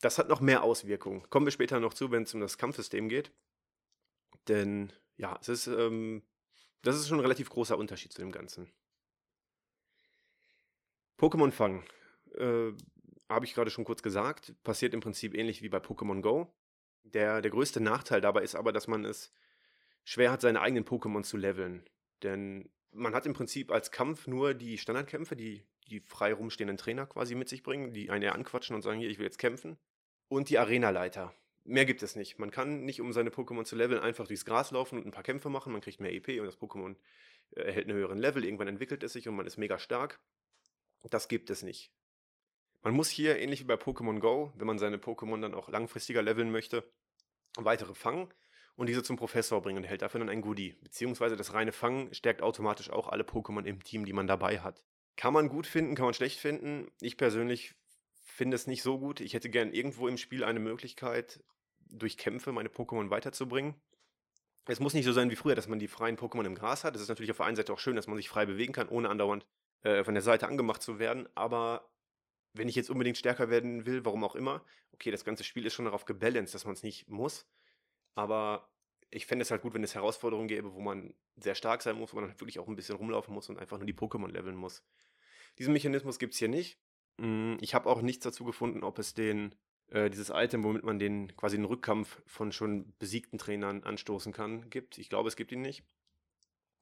Das 0.00 0.18
hat 0.18 0.28
noch 0.28 0.40
mehr 0.40 0.62
Auswirkungen. 0.62 1.28
Kommen 1.30 1.46
wir 1.46 1.50
später 1.50 1.80
noch 1.80 1.94
zu, 1.94 2.12
wenn 2.12 2.22
es 2.22 2.34
um 2.34 2.40
das 2.40 2.58
Kampfsystem 2.58 3.08
geht. 3.08 3.32
Denn 4.48 4.92
ja, 5.16 5.38
es 5.40 5.48
ist, 5.48 5.66
ähm, 5.66 6.22
das 6.82 6.96
ist 6.96 7.08
schon 7.08 7.18
ein 7.18 7.22
relativ 7.22 7.50
großer 7.50 7.76
Unterschied 7.76 8.12
zu 8.12 8.20
dem 8.20 8.32
Ganzen. 8.32 8.70
Pokémon 11.18 11.50
fangen. 11.50 11.84
Äh, 12.34 12.72
Habe 13.28 13.44
ich 13.44 13.54
gerade 13.54 13.70
schon 13.70 13.84
kurz 13.84 14.02
gesagt. 14.02 14.54
Passiert 14.62 14.94
im 14.94 15.00
Prinzip 15.00 15.34
ähnlich 15.34 15.62
wie 15.62 15.68
bei 15.68 15.78
Pokémon 15.78 16.20
Go. 16.20 16.54
Der, 17.02 17.40
der 17.40 17.50
größte 17.50 17.80
Nachteil 17.80 18.20
dabei 18.20 18.42
ist 18.42 18.54
aber, 18.54 18.72
dass 18.72 18.88
man 18.88 19.04
es 19.04 19.32
schwer 20.04 20.30
hat, 20.30 20.40
seine 20.40 20.60
eigenen 20.60 20.84
Pokémon 20.84 21.22
zu 21.22 21.36
leveln. 21.36 21.88
Denn 22.22 22.70
man 22.92 23.14
hat 23.14 23.26
im 23.26 23.32
Prinzip 23.32 23.70
als 23.70 23.90
Kampf 23.90 24.26
nur 24.26 24.54
die 24.54 24.78
Standardkämpfe, 24.78 25.36
die 25.36 25.66
die 25.88 26.00
frei 26.00 26.32
rumstehenden 26.32 26.76
Trainer 26.76 27.06
quasi 27.06 27.34
mit 27.34 27.48
sich 27.48 27.62
bringen, 27.62 27.92
die 27.92 28.10
einen 28.10 28.22
ja 28.22 28.32
anquatschen 28.32 28.74
und 28.74 28.82
sagen, 28.82 28.98
hier, 28.98 29.08
ich 29.08 29.18
will 29.18 29.26
jetzt 29.26 29.38
kämpfen. 29.38 29.78
Und 30.28 30.50
die 30.50 30.58
Arenaleiter. 30.58 31.32
Mehr 31.66 31.84
gibt 31.84 32.02
es 32.02 32.14
nicht. 32.14 32.38
Man 32.38 32.50
kann 32.50 32.84
nicht, 32.84 33.00
um 33.00 33.12
seine 33.12 33.30
Pokémon 33.30 33.64
zu 33.64 33.76
leveln, 33.76 34.00
einfach 34.00 34.26
durchs 34.26 34.44
Gras 34.44 34.70
laufen 34.70 34.98
und 34.98 35.06
ein 35.06 35.10
paar 35.10 35.24
Kämpfe 35.24 35.48
machen. 35.48 35.72
Man 35.72 35.80
kriegt 35.80 36.00
mehr 36.00 36.12
EP 36.12 36.40
und 36.40 36.46
das 36.46 36.58
Pokémon 36.58 36.96
äh, 37.56 37.62
erhält 37.62 37.88
einen 37.88 37.96
höheren 37.96 38.18
Level. 38.18 38.44
Irgendwann 38.44 38.68
entwickelt 38.68 39.02
es 39.02 39.12
sich 39.12 39.28
und 39.28 39.36
man 39.36 39.46
ist 39.46 39.56
mega 39.56 39.78
stark. 39.78 40.20
Das 41.10 41.28
gibt 41.28 41.50
es 41.50 41.62
nicht. 41.62 41.92
Man 42.82 42.94
muss 42.94 43.08
hier, 43.08 43.38
ähnlich 43.38 43.60
wie 43.60 43.64
bei 43.64 43.74
Pokémon 43.74 44.20
Go, 44.20 44.52
wenn 44.56 44.66
man 44.66 44.78
seine 44.78 44.98
Pokémon 44.98 45.40
dann 45.40 45.54
auch 45.54 45.68
langfristiger 45.68 46.22
leveln 46.22 46.52
möchte, 46.52 46.88
weitere 47.56 47.94
fangen 47.94 48.32
und 48.76 48.88
diese 48.88 49.02
zum 49.02 49.16
Professor 49.16 49.60
bringen 49.60 49.78
und 49.78 49.84
erhält 49.84 50.02
dafür 50.02 50.20
dann 50.20 50.28
ein 50.28 50.42
Goodie. 50.42 50.76
Beziehungsweise 50.82 51.36
das 51.36 51.52
reine 51.52 51.72
Fangen 51.72 52.14
stärkt 52.14 52.42
automatisch 52.42 52.90
auch 52.90 53.08
alle 53.08 53.24
Pokémon 53.24 53.64
im 53.64 53.82
Team, 53.82 54.04
die 54.04 54.12
man 54.12 54.26
dabei 54.26 54.60
hat. 54.60 54.84
Kann 55.16 55.32
man 55.32 55.48
gut 55.48 55.66
finden, 55.66 55.94
kann 55.94 56.04
man 56.04 56.14
schlecht 56.14 56.38
finden. 56.38 56.88
Ich 57.00 57.16
persönlich 57.16 57.74
finde 58.22 58.54
es 58.54 58.66
nicht 58.66 58.82
so 58.82 58.98
gut. 58.98 59.20
Ich 59.20 59.34
hätte 59.34 59.50
gern 59.50 59.72
irgendwo 59.72 60.08
im 60.08 60.18
Spiel 60.18 60.44
eine 60.44 60.60
Möglichkeit, 60.60 61.42
durch 61.90 62.16
Kämpfe 62.16 62.52
meine 62.52 62.68
Pokémon 62.68 63.10
weiterzubringen. 63.10 63.74
Es 64.66 64.80
muss 64.80 64.94
nicht 64.94 65.04
so 65.04 65.12
sein 65.12 65.30
wie 65.30 65.36
früher, 65.36 65.54
dass 65.54 65.68
man 65.68 65.78
die 65.78 65.88
freien 65.88 66.16
Pokémon 66.16 66.44
im 66.44 66.54
Gras 66.54 66.82
hat. 66.82 66.96
Es 66.96 67.02
ist 67.02 67.08
natürlich 67.08 67.30
auf 67.30 67.36
der 67.36 67.46
einen 67.46 67.56
Seite 67.56 67.72
auch 67.72 67.78
schön, 67.78 67.96
dass 67.96 68.08
man 68.08 68.16
sich 68.16 68.28
frei 68.28 68.46
bewegen 68.46 68.72
kann, 68.72 68.88
ohne 68.88 69.08
andauernd 69.08 69.46
äh, 69.82 70.02
von 70.02 70.14
der 70.14 70.22
Seite 70.22 70.48
angemacht 70.48 70.82
zu 70.82 70.98
werden. 70.98 71.28
Aber 71.36 71.88
wenn 72.52 72.68
ich 72.68 72.74
jetzt 72.74 72.90
unbedingt 72.90 73.16
stärker 73.16 73.48
werden 73.48 73.86
will, 73.86 74.04
warum 74.04 74.24
auch 74.24 74.34
immer, 74.34 74.64
okay, 74.92 75.10
das 75.10 75.24
ganze 75.24 75.44
Spiel 75.44 75.66
ist 75.66 75.74
schon 75.74 75.84
darauf 75.84 76.04
gebalanced, 76.04 76.54
dass 76.54 76.64
man 76.64 76.74
es 76.74 76.82
nicht 76.82 77.08
muss. 77.08 77.46
Aber 78.14 78.68
ich 79.10 79.26
fände 79.26 79.42
es 79.42 79.50
halt 79.50 79.62
gut, 79.62 79.74
wenn 79.74 79.84
es 79.84 79.94
Herausforderungen 79.94 80.48
gäbe, 80.48 80.74
wo 80.74 80.80
man 80.80 81.14
sehr 81.36 81.54
stark 81.54 81.82
sein 81.82 81.96
muss, 81.96 82.12
wo 82.12 82.16
man 82.16 82.30
halt 82.30 82.40
wirklich 82.40 82.58
auch 82.58 82.66
ein 82.66 82.76
bisschen 82.76 82.96
rumlaufen 82.96 83.32
muss 83.32 83.48
und 83.48 83.58
einfach 83.58 83.78
nur 83.78 83.86
die 83.86 83.94
Pokémon 83.94 84.28
leveln 84.28 84.56
muss. 84.56 84.82
Diesen 85.58 85.72
Mechanismus 85.72 86.18
gibt 86.18 86.32
es 86.32 86.38
hier 86.38 86.48
nicht. 86.48 86.78
Hm, 87.18 87.56
ich 87.60 87.74
habe 87.74 87.88
auch 87.88 88.02
nichts 88.02 88.24
dazu 88.24 88.44
gefunden, 88.44 88.82
ob 88.82 88.98
es 88.98 89.14
den, 89.14 89.54
äh, 89.90 90.10
dieses 90.10 90.30
Item, 90.30 90.64
womit 90.64 90.82
man 90.82 90.98
den 90.98 91.36
quasi 91.36 91.56
den 91.56 91.64
Rückkampf 91.64 92.20
von 92.26 92.52
schon 92.52 92.92
besiegten 92.98 93.38
Trainern 93.38 93.84
anstoßen 93.84 94.32
kann, 94.32 94.68
gibt. 94.70 94.98
Ich 94.98 95.08
glaube, 95.08 95.28
es 95.28 95.36
gibt 95.36 95.52
ihn 95.52 95.62
nicht. 95.62 95.84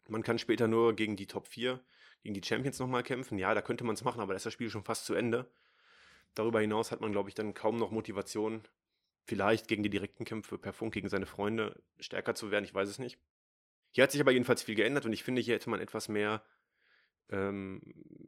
Man 0.09 0.23
kann 0.23 0.39
später 0.39 0.69
nur 0.69 0.95
gegen 0.95 1.17
die 1.17 1.27
Top 1.27 1.47
4, 1.47 1.81
gegen 2.23 2.35
die 2.35 2.47
Champions 2.47 2.79
nochmal 2.79 3.03
kämpfen. 3.03 3.39
Ja, 3.39 3.55
da 3.55 3.63
könnte 3.63 3.85
man 3.85 3.95
es 3.95 4.05
machen, 4.05 4.21
aber 4.21 4.33
da 4.33 4.37
ist 4.37 4.47
das 4.47 4.53
Spiel 4.53 4.71
schon 4.71 4.85
fast 4.85 5.07
zu 5.07 5.15
Ende. 5.15 5.51
Darüber 6.35 6.61
hinaus 6.61 6.91
hat 6.91 7.01
man, 7.01 7.13
glaube 7.13 7.29
ich, 7.29 7.35
dann 7.35 7.55
kaum 7.55 7.77
noch 7.77 7.91
Motivation, 7.91 8.63
vielleicht 9.25 9.69
gegen 9.69 9.83
die 9.83 9.91
direkten 9.91 10.25
Kämpfe 10.25 10.59
per 10.59 10.73
Funk 10.73 10.93
gegen 10.93 11.09
seine 11.09 11.27
Freunde 11.27 11.83
stärker 12.01 12.35
zu 12.35 12.51
werden. 12.51 12.65
Ich 12.65 12.75
weiß 12.75 12.89
es 12.89 12.99
nicht. 12.99 13.19
Hier 13.93 14.03
hat 14.03 14.11
sich 14.11 14.21
aber 14.21 14.33
jedenfalls 14.33 14.63
viel 14.63 14.75
geändert 14.75 15.07
und 15.07 15.13
ich 15.13 15.23
finde, 15.23 15.41
hier 15.41 15.55
hätte 15.55 15.71
man 15.71 15.81
etwas 15.81 16.09
mehr, 16.09 16.43
ähm, 17.31 17.81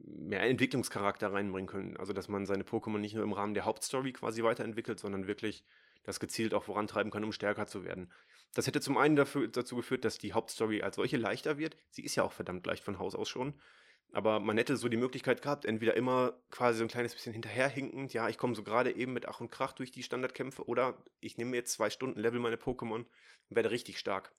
mehr 0.05 0.41
Entwicklungscharakter 0.41 1.31
reinbringen 1.31 1.67
können. 1.67 1.97
Also, 1.97 2.13
dass 2.13 2.27
man 2.27 2.45
seine 2.45 2.63
Pokémon 2.63 2.97
nicht 2.99 3.15
nur 3.15 3.23
im 3.23 3.33
Rahmen 3.33 3.53
der 3.53 3.65
Hauptstory 3.65 4.13
quasi 4.13 4.43
weiterentwickelt, 4.43 4.99
sondern 4.99 5.27
wirklich 5.27 5.63
das 6.03 6.19
gezielt 6.19 6.53
auch 6.53 6.63
vorantreiben 6.63 7.11
kann, 7.11 7.23
um 7.23 7.31
stärker 7.31 7.67
zu 7.67 7.83
werden. 7.83 8.11
Das 8.53 8.65
hätte 8.65 8.81
zum 8.81 8.97
einen 8.97 9.15
dafür, 9.15 9.47
dazu 9.47 9.75
geführt, 9.75 10.05
dass 10.05 10.17
die 10.17 10.33
Hauptstory 10.33 10.81
als 10.81 10.95
solche 10.95 11.17
leichter 11.17 11.57
wird. 11.57 11.77
Sie 11.89 12.03
ist 12.03 12.15
ja 12.15 12.23
auch 12.23 12.31
verdammt 12.31 12.65
leicht 12.65 12.83
von 12.83 12.97
Haus 12.97 13.13
aus 13.13 13.29
schon. 13.29 13.53
Aber 14.13 14.39
man 14.39 14.57
hätte 14.57 14.77
so 14.77 14.87
die 14.87 14.97
Möglichkeit 14.97 15.41
gehabt, 15.41 15.65
entweder 15.65 15.95
immer 15.95 16.41
quasi 16.49 16.77
so 16.79 16.85
ein 16.85 16.89
kleines 16.89 17.13
bisschen 17.13 17.33
hinterherhinkend, 17.33 18.13
ja, 18.13 18.29
ich 18.29 18.37
komme 18.37 18.55
so 18.55 18.63
gerade 18.63 18.95
eben 18.95 19.11
mit 19.11 19.27
Ach 19.27 19.41
und 19.41 19.51
Krach 19.51 19.73
durch 19.73 19.91
die 19.91 20.01
Standardkämpfe, 20.01 20.65
oder 20.65 21.03
ich 21.19 21.37
nehme 21.37 21.55
jetzt 21.55 21.73
zwei 21.73 21.89
Stunden 21.89 22.19
Level 22.19 22.39
meine 22.39 22.55
Pokémon 22.55 23.03
und 23.03 23.07
werde 23.49 23.69
richtig 23.69 23.99
stark. 23.99 24.33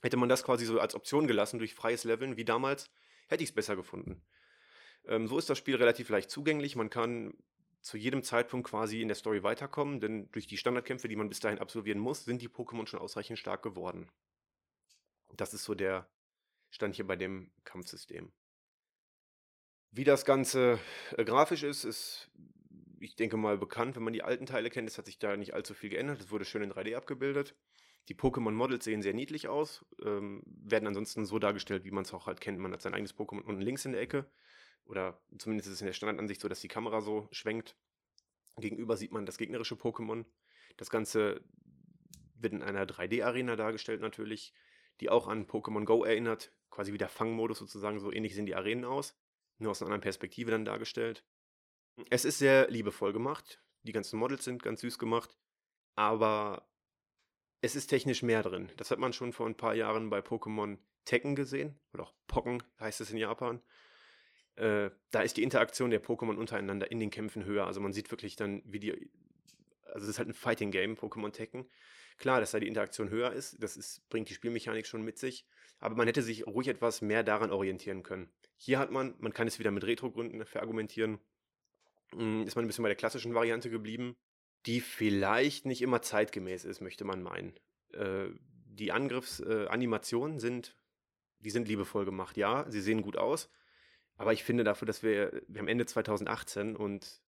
Hätte 0.00 0.16
man 0.16 0.28
das 0.28 0.44
quasi 0.44 0.64
so 0.64 0.78
als 0.78 0.94
Option 0.94 1.26
gelassen 1.26 1.58
durch 1.58 1.74
freies 1.74 2.04
Leveln 2.04 2.36
wie 2.36 2.44
damals, 2.44 2.90
hätte 3.28 3.42
ich 3.42 3.50
es 3.50 3.54
besser 3.54 3.76
gefunden. 3.76 4.22
Ähm, 5.06 5.26
so 5.26 5.38
ist 5.38 5.50
das 5.50 5.58
Spiel 5.58 5.76
relativ 5.76 6.08
leicht 6.08 6.30
zugänglich. 6.30 6.76
Man 6.76 6.90
kann 6.90 7.34
zu 7.80 7.98
jedem 7.98 8.22
Zeitpunkt 8.22 8.68
quasi 8.68 9.02
in 9.02 9.08
der 9.08 9.14
Story 9.14 9.42
weiterkommen, 9.42 10.00
denn 10.00 10.30
durch 10.32 10.46
die 10.46 10.56
Standardkämpfe, 10.56 11.06
die 11.08 11.16
man 11.16 11.28
bis 11.28 11.40
dahin 11.40 11.58
absolvieren 11.58 12.00
muss, 12.00 12.24
sind 12.24 12.40
die 12.40 12.48
Pokémon 12.48 12.86
schon 12.86 13.00
ausreichend 13.00 13.38
stark 13.38 13.62
geworden. 13.62 14.10
Das 15.36 15.52
ist 15.52 15.64
so 15.64 15.74
der 15.74 16.08
Stand 16.70 16.96
hier 16.96 17.06
bei 17.06 17.16
dem 17.16 17.50
Kampfsystem. 17.64 18.32
Wie 19.90 20.04
das 20.04 20.24
Ganze 20.24 20.78
äh, 21.16 21.24
grafisch 21.24 21.62
ist, 21.62 21.84
ist, 21.84 22.30
ich 23.00 23.16
denke 23.16 23.36
mal, 23.36 23.58
bekannt, 23.58 23.96
wenn 23.96 24.02
man 24.02 24.12
die 24.12 24.22
alten 24.22 24.46
Teile 24.46 24.70
kennt. 24.70 24.88
Es 24.88 24.98
hat 24.98 25.06
sich 25.06 25.18
da 25.18 25.36
nicht 25.36 25.54
allzu 25.54 25.74
viel 25.74 25.90
geändert. 25.90 26.20
Es 26.20 26.30
wurde 26.30 26.44
schön 26.44 26.62
in 26.62 26.72
3D 26.72 26.96
abgebildet. 26.96 27.54
Die 28.08 28.14
Pokémon-Models 28.14 28.84
sehen 28.84 29.02
sehr 29.02 29.14
niedlich 29.14 29.48
aus, 29.48 29.84
ähm, 30.04 30.42
werden 30.46 30.86
ansonsten 30.86 31.24
so 31.24 31.38
dargestellt, 31.38 31.84
wie 31.84 31.90
man 31.90 32.04
es 32.04 32.12
auch 32.12 32.26
halt 32.26 32.40
kennt. 32.40 32.58
Man 32.58 32.72
hat 32.72 32.82
sein 32.82 32.94
eigenes 32.94 33.16
Pokémon 33.16 33.42
unten 33.42 33.62
links 33.62 33.84
in 33.84 33.92
der 33.92 34.00
Ecke. 34.00 34.26
Oder 34.84 35.18
zumindest 35.38 35.68
ist 35.68 35.74
es 35.74 35.80
in 35.80 35.86
der 35.86 35.94
Standardansicht 35.94 36.40
so, 36.40 36.48
dass 36.48 36.60
die 36.60 36.68
Kamera 36.68 37.00
so 37.00 37.28
schwenkt. 37.32 37.76
Gegenüber 38.58 38.96
sieht 38.96 39.12
man 39.12 39.24
das 39.24 39.38
gegnerische 39.38 39.76
Pokémon. 39.76 40.26
Das 40.76 40.90
Ganze 40.90 41.42
wird 42.34 42.52
in 42.52 42.62
einer 42.62 42.84
3D-Arena 42.84 43.56
dargestellt 43.56 44.02
natürlich, 44.02 44.52
die 45.00 45.08
auch 45.08 45.26
an 45.26 45.46
Pokémon 45.46 45.84
Go 45.84 46.04
erinnert. 46.04 46.52
Quasi 46.70 46.92
wie 46.92 46.98
der 46.98 47.08
Fangmodus 47.08 47.58
sozusagen. 47.58 47.98
So 48.00 48.12
ähnlich 48.12 48.34
sehen 48.34 48.46
die 48.46 48.54
Arenen 48.54 48.84
aus 48.84 49.16
nur 49.58 49.70
aus 49.70 49.80
einer 49.80 49.88
anderen 49.88 50.02
Perspektive 50.02 50.50
dann 50.50 50.64
dargestellt. 50.64 51.24
Es 52.10 52.24
ist 52.24 52.38
sehr 52.38 52.70
liebevoll 52.70 53.12
gemacht. 53.12 53.62
Die 53.82 53.92
ganzen 53.92 54.18
Models 54.18 54.44
sind 54.44 54.62
ganz 54.62 54.80
süß 54.80 54.98
gemacht. 54.98 55.36
Aber 55.96 56.68
es 57.64 57.74
ist 57.74 57.86
technisch 57.86 58.22
mehr 58.22 58.42
drin. 58.42 58.68
Das 58.76 58.90
hat 58.90 58.98
man 58.98 59.14
schon 59.14 59.32
vor 59.32 59.46
ein 59.46 59.56
paar 59.56 59.74
Jahren 59.74 60.10
bei 60.10 60.18
Pokémon 60.18 60.76
Tekken 61.06 61.34
gesehen. 61.34 61.74
Oder 61.94 62.04
auch 62.04 62.12
Pocken 62.26 62.62
heißt 62.78 63.00
es 63.00 63.10
in 63.10 63.16
Japan. 63.16 63.62
Äh, 64.56 64.90
da 65.10 65.22
ist 65.22 65.38
die 65.38 65.42
Interaktion 65.42 65.90
der 65.90 66.02
Pokémon 66.02 66.36
untereinander 66.36 66.90
in 66.90 67.00
den 67.00 67.08
Kämpfen 67.08 67.46
höher. 67.46 67.66
Also 67.66 67.80
man 67.80 67.94
sieht 67.94 68.10
wirklich 68.10 68.36
dann, 68.36 68.62
wie 68.66 68.80
die. 68.80 69.10
Also 69.86 70.04
es 70.04 70.08
ist 70.08 70.18
halt 70.18 70.28
ein 70.28 70.34
Fighting 70.34 70.72
Game, 70.72 70.94
Pokémon 70.94 71.32
Tekken. 71.32 71.66
Klar, 72.18 72.40
dass 72.40 72.50
da 72.50 72.60
die 72.60 72.68
Interaktion 72.68 73.08
höher 73.08 73.32
ist, 73.32 73.62
das 73.62 73.76
ist, 73.78 74.08
bringt 74.10 74.28
die 74.28 74.34
Spielmechanik 74.34 74.86
schon 74.86 75.02
mit 75.02 75.18
sich, 75.18 75.46
aber 75.80 75.96
man 75.96 76.06
hätte 76.06 76.22
sich 76.22 76.46
ruhig 76.46 76.68
etwas 76.68 77.02
mehr 77.02 77.24
daran 77.24 77.50
orientieren 77.50 78.04
können. 78.04 78.30
Hier 78.56 78.78
hat 78.78 78.92
man, 78.92 79.14
man 79.18 79.32
kann 79.32 79.48
es 79.48 79.58
wieder 79.58 79.72
mit 79.72 79.84
Retro-Gründen 79.84 80.44
verargumentieren, 80.46 81.18
hm, 82.12 82.46
ist 82.46 82.54
man 82.54 82.64
ein 82.64 82.68
bisschen 82.68 82.84
bei 82.84 82.88
der 82.88 82.96
klassischen 82.96 83.34
Variante 83.34 83.68
geblieben, 83.68 84.16
die 84.66 84.80
vielleicht 84.80 85.66
nicht 85.66 85.82
immer 85.82 86.02
zeitgemäß 86.02 86.64
ist, 86.64 86.80
möchte 86.80 87.04
man 87.04 87.22
meinen. 87.22 87.54
Äh, 87.92 88.28
die 88.66 88.92
Angriffsanimationen 88.92 90.38
äh, 90.38 90.40
sind, 90.40 90.76
die 91.40 91.50
sind 91.50 91.68
liebevoll 91.68 92.04
gemacht, 92.04 92.36
ja, 92.36 92.64
sie 92.68 92.80
sehen 92.80 93.02
gut 93.02 93.16
aus, 93.16 93.50
aber 94.16 94.32
ich 94.32 94.44
finde 94.44 94.64
dafür, 94.64 94.86
dass 94.86 95.02
wir, 95.02 95.42
wir 95.48 95.60
haben 95.60 95.68
Ende 95.68 95.86
2018 95.86 96.76
und 96.76 97.22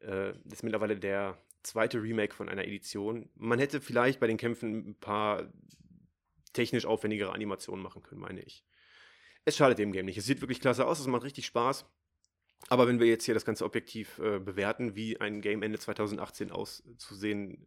äh, 0.00 0.34
das 0.44 0.58
ist 0.58 0.62
mittlerweile 0.62 0.98
der 0.98 1.38
zweite 1.62 2.02
Remake 2.02 2.34
von 2.34 2.48
einer 2.48 2.64
Edition. 2.64 3.30
Man 3.34 3.58
hätte 3.58 3.80
vielleicht 3.80 4.20
bei 4.20 4.26
den 4.26 4.36
Kämpfen 4.36 4.90
ein 4.90 4.94
paar 4.96 5.50
technisch 6.52 6.86
aufwendigere 6.86 7.32
Animationen 7.32 7.82
machen 7.82 8.02
können, 8.02 8.20
meine 8.20 8.42
ich. 8.42 8.64
Es 9.44 9.56
schadet 9.56 9.78
dem 9.78 9.92
Game 9.92 10.06
nicht. 10.06 10.18
Es 10.18 10.26
sieht 10.26 10.40
wirklich 10.40 10.60
klasse 10.60 10.86
aus, 10.86 11.00
es 11.00 11.06
macht 11.06 11.24
richtig 11.24 11.46
Spaß. 11.46 11.86
Aber 12.68 12.88
wenn 12.88 13.00
wir 13.00 13.06
jetzt 13.06 13.24
hier 13.24 13.34
das 13.34 13.44
Ganze 13.44 13.64
objektiv 13.64 14.18
äh, 14.18 14.38
bewerten, 14.38 14.94
wie 14.94 15.20
ein 15.20 15.40
Game 15.40 15.62
Ende 15.62 15.78
2018 15.78 16.50
auszusehen, 16.50 17.66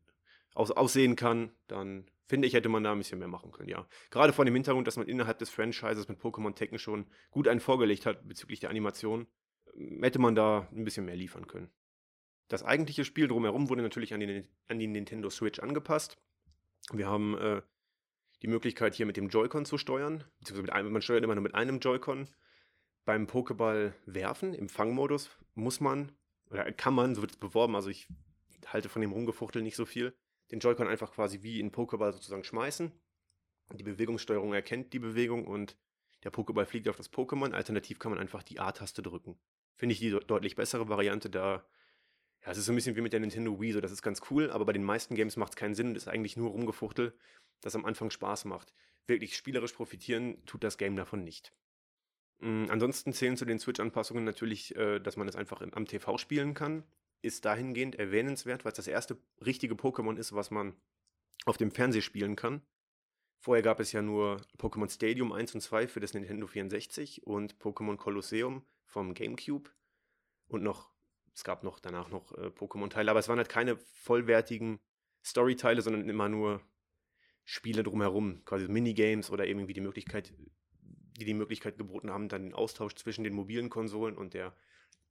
aus, 0.54 0.72
aussehen 0.72 1.16
kann, 1.16 1.52
dann 1.68 2.10
finde 2.26 2.48
ich, 2.48 2.54
hätte 2.54 2.70
man 2.70 2.84
da 2.84 2.92
ein 2.92 2.98
bisschen 2.98 3.20
mehr 3.20 3.28
machen 3.28 3.52
können, 3.52 3.70
ja. 3.70 3.88
Gerade 4.10 4.34
vor 4.34 4.44
dem 4.44 4.54
Hintergrund, 4.54 4.88
dass 4.88 4.98
man 4.98 5.08
innerhalb 5.08 5.38
des 5.38 5.50
Franchises 5.50 6.08
mit 6.08 6.20
Pokémon 6.20 6.56
Tekken 6.56 6.80
schon 6.80 7.06
gut 7.32 7.48
einen 7.48 7.60
vorgelegt 7.60 8.06
hat 8.06 8.28
bezüglich 8.28 8.60
der 8.60 8.70
Animation, 8.70 9.28
hätte 10.02 10.20
man 10.20 10.36
da 10.36 10.68
ein 10.72 10.84
bisschen 10.84 11.06
mehr 11.06 11.16
liefern 11.16 11.48
können. 11.48 11.70
Das 12.48 12.64
eigentliche 12.64 13.06
Spiel 13.06 13.28
drumherum 13.28 13.70
wurde 13.70 13.82
natürlich 13.82 14.14
an 14.14 14.20
die, 14.20 14.46
an 14.68 14.80
die 14.80 14.88
Nintendo 14.88 15.30
Switch 15.30 15.60
angepasst. 15.60 16.18
Wir 16.92 17.08
haben 17.08 17.38
äh, 17.38 17.62
die 18.42 18.48
Möglichkeit, 18.48 18.96
hier 18.96 19.06
mit 19.06 19.18
dem 19.18 19.30
Joy-Con 19.30 19.66
zu 19.66 19.78
steuern. 19.78 20.24
Beziehungsweise 20.40 20.74
einem, 20.74 20.92
man 20.92 21.02
steuert 21.02 21.24
immer 21.24 21.36
nur 21.36 21.44
mit 21.44 21.56
einem 21.56 21.80
Joy-Con. 21.80 22.30
Beim 23.08 23.26
Pokéball 23.26 23.94
werfen, 24.06 24.54
im 24.54 24.68
Fangmodus, 24.68 25.30
muss 25.56 25.80
man, 25.80 26.12
oder 26.50 26.70
kann 26.74 26.94
man, 26.94 27.16
so 27.16 27.22
wird 27.22 27.32
es 27.32 27.38
beworben, 27.38 27.74
also 27.74 27.90
ich 27.90 28.10
halte 28.66 28.90
von 28.90 29.02
dem 29.02 29.14
Rumgefuchtel 29.14 29.62
nicht 29.62 29.78
so 29.78 29.86
viel, 29.86 30.14
den 30.52 30.60
Joy-Con 30.60 30.90
einfach 30.90 31.14
quasi 31.14 31.42
wie 31.42 31.62
in 31.62 31.72
Pokéball 31.72 32.12
sozusagen 32.12 32.44
schmeißen. 32.44 32.92
Die 33.76 33.84
Bewegungssteuerung 33.84 34.54
erkennt 34.54 34.92
die 34.92 35.00
Bewegung 35.00 35.48
und 35.48 35.78
der 36.26 36.34
Pokéball 36.34 36.66
fliegt 36.66 36.90
auf 36.90 36.98
das 36.98 37.10
Pokémon. 37.10 37.54
Alternativ 37.54 37.98
kann 37.98 38.12
man 38.12 38.20
einfach 38.20 38.44
die 38.44 38.60
A-Taste 38.60 39.02
drücken. 39.02 39.40
Finde 39.78 39.94
ich 39.94 40.00
die 40.00 40.10
deutlich 40.10 40.58
bessere 40.58 40.90
Variante, 40.90 41.30
da 41.30 41.66
ja, 42.46 42.52
es 42.52 42.58
ist 42.58 42.66
so 42.66 42.74
ein 42.74 42.76
bisschen 42.76 42.98
wie 42.98 43.02
mit 43.02 43.14
der 43.14 43.22
Nintendo 43.22 43.58
Wii, 43.58 43.72
so 43.72 43.80
das 43.80 43.94
ist 43.94 44.02
ganz 44.02 44.22
cool, 44.32 44.52
aber 44.52 44.66
bei 44.66 44.74
den 44.74 44.84
meisten 44.84 45.16
Games 45.16 45.38
macht 45.38 45.54
es 45.54 45.56
keinen 45.56 45.76
Sinn 45.76 45.88
und 45.88 45.96
ist 45.96 46.10
eigentlich 46.10 46.36
nur 46.36 46.50
Rumgefuchtel, 46.50 47.18
das 47.62 47.74
am 47.74 47.86
Anfang 47.86 48.12
Spaß 48.12 48.44
macht. 48.44 48.74
Wirklich 49.06 49.38
spielerisch 49.38 49.72
profitieren 49.72 50.46
tut 50.46 50.66
das 50.66 50.78
Game 50.78 50.98
davon 50.98 51.24
nicht. 51.24 51.54
Mhm, 52.40 52.68
ansonsten 52.70 53.14
zählen 53.14 53.38
zu 53.38 53.46
den 53.46 53.60
Switch-Anpassungen 53.60 54.24
natürlich, 54.24 54.76
äh, 54.76 55.00
dass 55.00 55.18
man 55.18 55.28
es 55.28 55.36
einfach 55.36 55.62
in, 55.62 55.74
am 55.74 55.86
TV 55.86 56.18
spielen 56.18 56.54
kann. 56.54 56.84
Ist 57.22 57.46
dahingehend 57.46 57.96
erwähnenswert, 57.96 58.64
weil 58.64 58.72
es 58.72 58.78
das 58.78 58.88
erste 58.88 59.18
richtige 59.44 59.76
Pokémon 59.76 60.18
ist, 60.18 60.34
was 60.34 60.52
man 60.52 60.76
auf 61.46 61.58
dem 61.58 61.72
Fernseher 61.72 62.02
spielen 62.02 62.36
kann. 62.36 62.62
Vorher 63.40 63.64
gab 63.64 63.80
es 63.80 63.92
ja 63.92 64.02
nur 64.02 64.42
Pokémon 64.58 64.90
Stadium 64.90 65.32
1 65.32 65.56
und 65.56 65.62
2 65.62 65.88
für 65.88 66.00
das 66.00 66.14
Nintendo 66.14 66.48
64 66.48 67.26
und 67.26 67.58
Pokémon 67.60 67.96
Colosseum 67.96 68.66
vom 68.86 69.14
GameCube 69.14 69.70
und 70.48 70.64
noch 70.64 70.92
es 71.38 71.44
gab 71.44 71.64
noch 71.64 71.80
danach 71.80 72.10
noch 72.10 72.36
äh, 72.36 72.48
Pokémon-Teile, 72.48 73.12
aber 73.12 73.20
es 73.20 73.30
waren 73.30 73.38
halt 73.38 73.48
keine 73.48 73.78
vollwertigen 73.78 74.80
Story-Teile, 75.24 75.84
sondern 75.84 76.10
immer 76.10 76.30
nur 76.30 76.62
Spiele 77.46 77.84
drumherum, 77.84 78.44
quasi 78.44 78.68
Minigames 78.68 79.30
oder 79.30 79.46
irgendwie 79.46 79.74
die 79.74 79.82
Möglichkeit, 79.82 80.34
die 81.18 81.26
die 81.26 81.34
Möglichkeit 81.34 81.78
geboten 81.78 82.12
haben, 82.12 82.30
dann 82.30 82.44
den 82.44 82.54
Austausch 82.54 82.96
zwischen 82.96 83.24
den 83.24 83.34
mobilen 83.34 83.70
Konsolen 83.70 84.18
und 84.18 84.34
der 84.34 84.56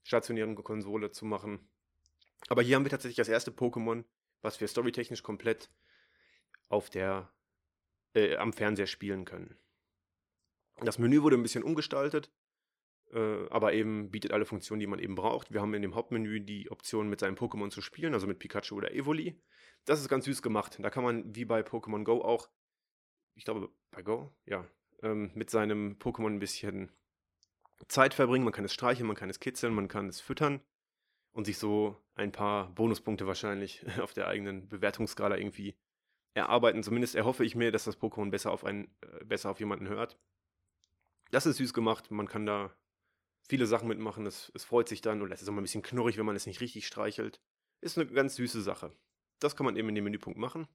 stationären 0.03 0.55
Konsole 0.55 1.11
zu 1.11 1.25
machen. 1.25 1.69
Aber 2.49 2.63
hier 2.63 2.77
haben 2.77 2.85
wir 2.85 2.91
tatsächlich 2.91 3.17
das 3.17 3.29
erste 3.29 3.51
Pokémon, 3.51 4.05
was 4.41 4.61
wir 4.61 4.69
storytechnisch 4.69 5.23
komplett 5.23 5.71
auf 6.69 6.91
der 6.91 7.33
äh, 8.15 8.37
am 8.37 8.53
Fernseher 8.53 8.87
spielen 8.87 9.25
können. 9.25 9.59
Das 10.83 10.99
Menü 10.99 11.23
wurde 11.23 11.37
ein 11.37 11.43
bisschen 11.43 11.65
umgestaltet 11.65 12.31
äh, 13.13 13.49
aber 13.51 13.73
eben 13.73 14.11
bietet 14.11 14.33
alle 14.33 14.45
Funktionen, 14.45 14.81
die 14.81 14.87
man 14.87 14.99
eben 14.99 15.15
braucht. 15.15 15.53
Wir 15.53 15.61
haben 15.61 15.75
in 15.75 15.83
dem 15.83 15.95
Hauptmenü 15.95 16.41
die 16.41 16.71
Option, 16.71 17.09
mit 17.09 17.21
seinem 17.21 17.37
Pokémon 17.37 17.71
zu 17.71 17.81
spielen, 17.81 18.15
also 18.15 18.27
mit 18.27 18.39
Pikachu 18.39 18.77
oder 18.77 18.93
Evoli. 18.93 19.41
Das 19.85 20.01
ist 20.01 20.09
ganz 20.09 20.25
süß 20.25 20.43
gemacht. 20.43 20.79
Da 20.81 20.91
kann 20.91 21.05
man 21.05 21.35
wie 21.35 21.45
bei 21.45 21.61
Pokémon 21.61 22.03
Go 22.05 22.23
auch, 22.23 22.49
ich 23.35 23.45
glaube 23.45 23.71
bei 23.91 24.03
Go, 24.03 24.35
ja, 24.45 24.69
ähm, 25.03 25.31
mit 25.35 25.51
seinem 25.51 25.97
Pokémon 25.99 26.29
ein 26.29 26.39
bisschen 26.39 26.91
Zeit 27.89 28.15
verbringen. 28.15 28.45
Man 28.45 28.53
kann 28.53 28.65
es 28.65 28.75
streicheln, 28.75 29.07
man 29.07 29.17
kann 29.17 29.31
es 29.31 29.41
kitzeln, 29.41 29.75
man 29.75 29.89
kann 29.89 30.09
es 30.09 30.21
füttern 30.21 30.61
und 31.33 31.45
sich 31.45 31.59
so 31.59 32.03
ein 32.15 32.33
paar 32.33 32.71
Bonuspunkte 32.71 33.27
wahrscheinlich 33.27 33.85
auf 34.01 34.15
der 34.15 34.29
eigenen 34.29 34.69
Bewertungsskala 34.69 35.37
irgendwie 35.37 35.77
erarbeiten. 36.35 36.83
Zumindest 36.83 37.15
erhoffe 37.15 37.45
ich 37.45 37.55
mir, 37.55 37.73
dass 37.73 37.85
das 37.85 37.99
Pokémon 37.99 38.31
besser 38.31 38.51
auf 38.51 38.65
einen, 38.65 38.91
äh, 39.01 39.25
besser 39.25 39.51
auf 39.51 39.61
jemanden 39.61 39.89
hört. 39.89 40.19
Das 41.31 41.47
ist 41.47 41.57
süß 41.57 41.75
gemacht. 41.75 42.11
Man 42.11 42.29
kann 42.29 42.47
da 42.47 42.75
viele 43.49 43.67
Sachen 43.67 43.89
mitmachen. 43.89 44.27
Es, 44.27 44.51
es 44.55 44.65
freut 44.65 44.89
sich 44.89 45.01
dann 45.01 45.23
oder 45.23 45.35
es 45.35 45.43
ist 45.43 45.49
auch 45.49 45.53
mal 45.53 45.61
ein 45.61 45.65
bisschen 45.65 45.83
knurrig, 45.83 46.17
wenn 46.17 46.27
man 46.27 46.37
es 46.37 46.47
nicht 46.47 46.61
richtig 46.61 46.87
streichelt. 46.87 47.41
Ist 47.81 47.99
eine 47.99 48.07
ganz 48.07 48.37
süße 48.37 48.63
Sache. 48.63 48.93
Das 49.41 49.57
kann 49.57 49.67
man 49.67 49.77
eben 49.77 49.89
in 49.89 49.95
dem 49.95 50.05
Menüpunkt 50.05 50.39
machen. 50.39 50.67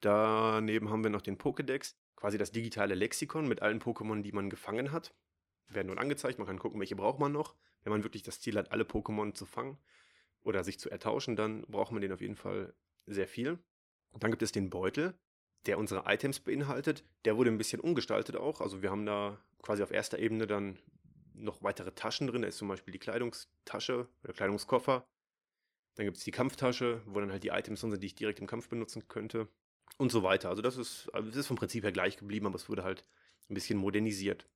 Daneben 0.00 0.90
haben 0.90 1.02
wir 1.02 1.10
noch 1.10 1.22
den 1.22 1.38
Pokédex, 1.38 1.94
quasi 2.22 2.38
das 2.38 2.52
digitale 2.52 2.94
Lexikon 2.94 3.48
mit 3.48 3.62
allen 3.62 3.80
Pokémon, 3.80 4.22
die 4.22 4.30
man 4.30 4.48
gefangen 4.48 4.92
hat. 4.92 5.12
Werden 5.66 5.88
nun 5.88 5.98
angezeigt, 5.98 6.38
man 6.38 6.46
kann 6.46 6.60
gucken, 6.60 6.78
welche 6.78 6.94
braucht 6.94 7.18
man 7.18 7.32
noch. 7.32 7.56
Wenn 7.82 7.90
man 7.90 8.04
wirklich 8.04 8.22
das 8.22 8.40
Ziel 8.40 8.56
hat, 8.56 8.70
alle 8.70 8.84
Pokémon 8.84 9.34
zu 9.34 9.44
fangen 9.44 9.76
oder 10.44 10.62
sich 10.62 10.78
zu 10.78 10.88
ertauschen, 10.88 11.34
dann 11.34 11.62
braucht 11.62 11.90
man 11.90 12.00
den 12.00 12.12
auf 12.12 12.20
jeden 12.20 12.36
Fall 12.36 12.74
sehr 13.06 13.26
viel. 13.26 13.58
Dann 14.20 14.30
gibt 14.30 14.44
es 14.44 14.52
den 14.52 14.70
Beutel, 14.70 15.18
der 15.66 15.78
unsere 15.78 16.04
Items 16.06 16.38
beinhaltet. 16.38 17.04
Der 17.24 17.36
wurde 17.36 17.50
ein 17.50 17.58
bisschen 17.58 17.80
umgestaltet 17.80 18.36
auch. 18.36 18.60
Also 18.60 18.82
wir 18.82 18.92
haben 18.92 19.04
da 19.04 19.36
quasi 19.60 19.82
auf 19.82 19.90
erster 19.90 20.20
Ebene 20.20 20.46
dann 20.46 20.78
noch 21.34 21.64
weitere 21.64 21.90
Taschen 21.90 22.28
drin. 22.28 22.42
Da 22.42 22.48
ist 22.48 22.58
zum 22.58 22.68
Beispiel 22.68 22.92
die 22.92 23.00
Kleidungstasche 23.00 24.06
oder 24.22 24.32
Kleidungskoffer. 24.32 25.08
Dann 25.96 26.06
gibt 26.06 26.18
es 26.18 26.24
die 26.24 26.30
Kampftasche, 26.30 27.02
wo 27.04 27.18
dann 27.18 27.32
halt 27.32 27.42
die 27.42 27.48
Items 27.48 27.80
drin 27.80 27.90
sind, 27.90 28.00
die 28.00 28.06
ich 28.06 28.14
direkt 28.14 28.38
im 28.38 28.46
Kampf 28.46 28.68
benutzen 28.68 29.08
könnte. 29.08 29.48
Und 29.98 30.10
so 30.10 30.22
weiter. 30.22 30.48
Also 30.48 30.62
das 30.62 30.76
ist, 30.76 31.10
das 31.12 31.36
ist 31.36 31.46
vom 31.46 31.56
Prinzip 31.56 31.84
her 31.84 31.92
gleich 31.92 32.16
geblieben, 32.16 32.46
aber 32.46 32.56
es 32.56 32.68
wurde 32.68 32.82
halt 32.82 33.04
ein 33.48 33.54
bisschen 33.54 33.78
modernisiert. 33.78 34.48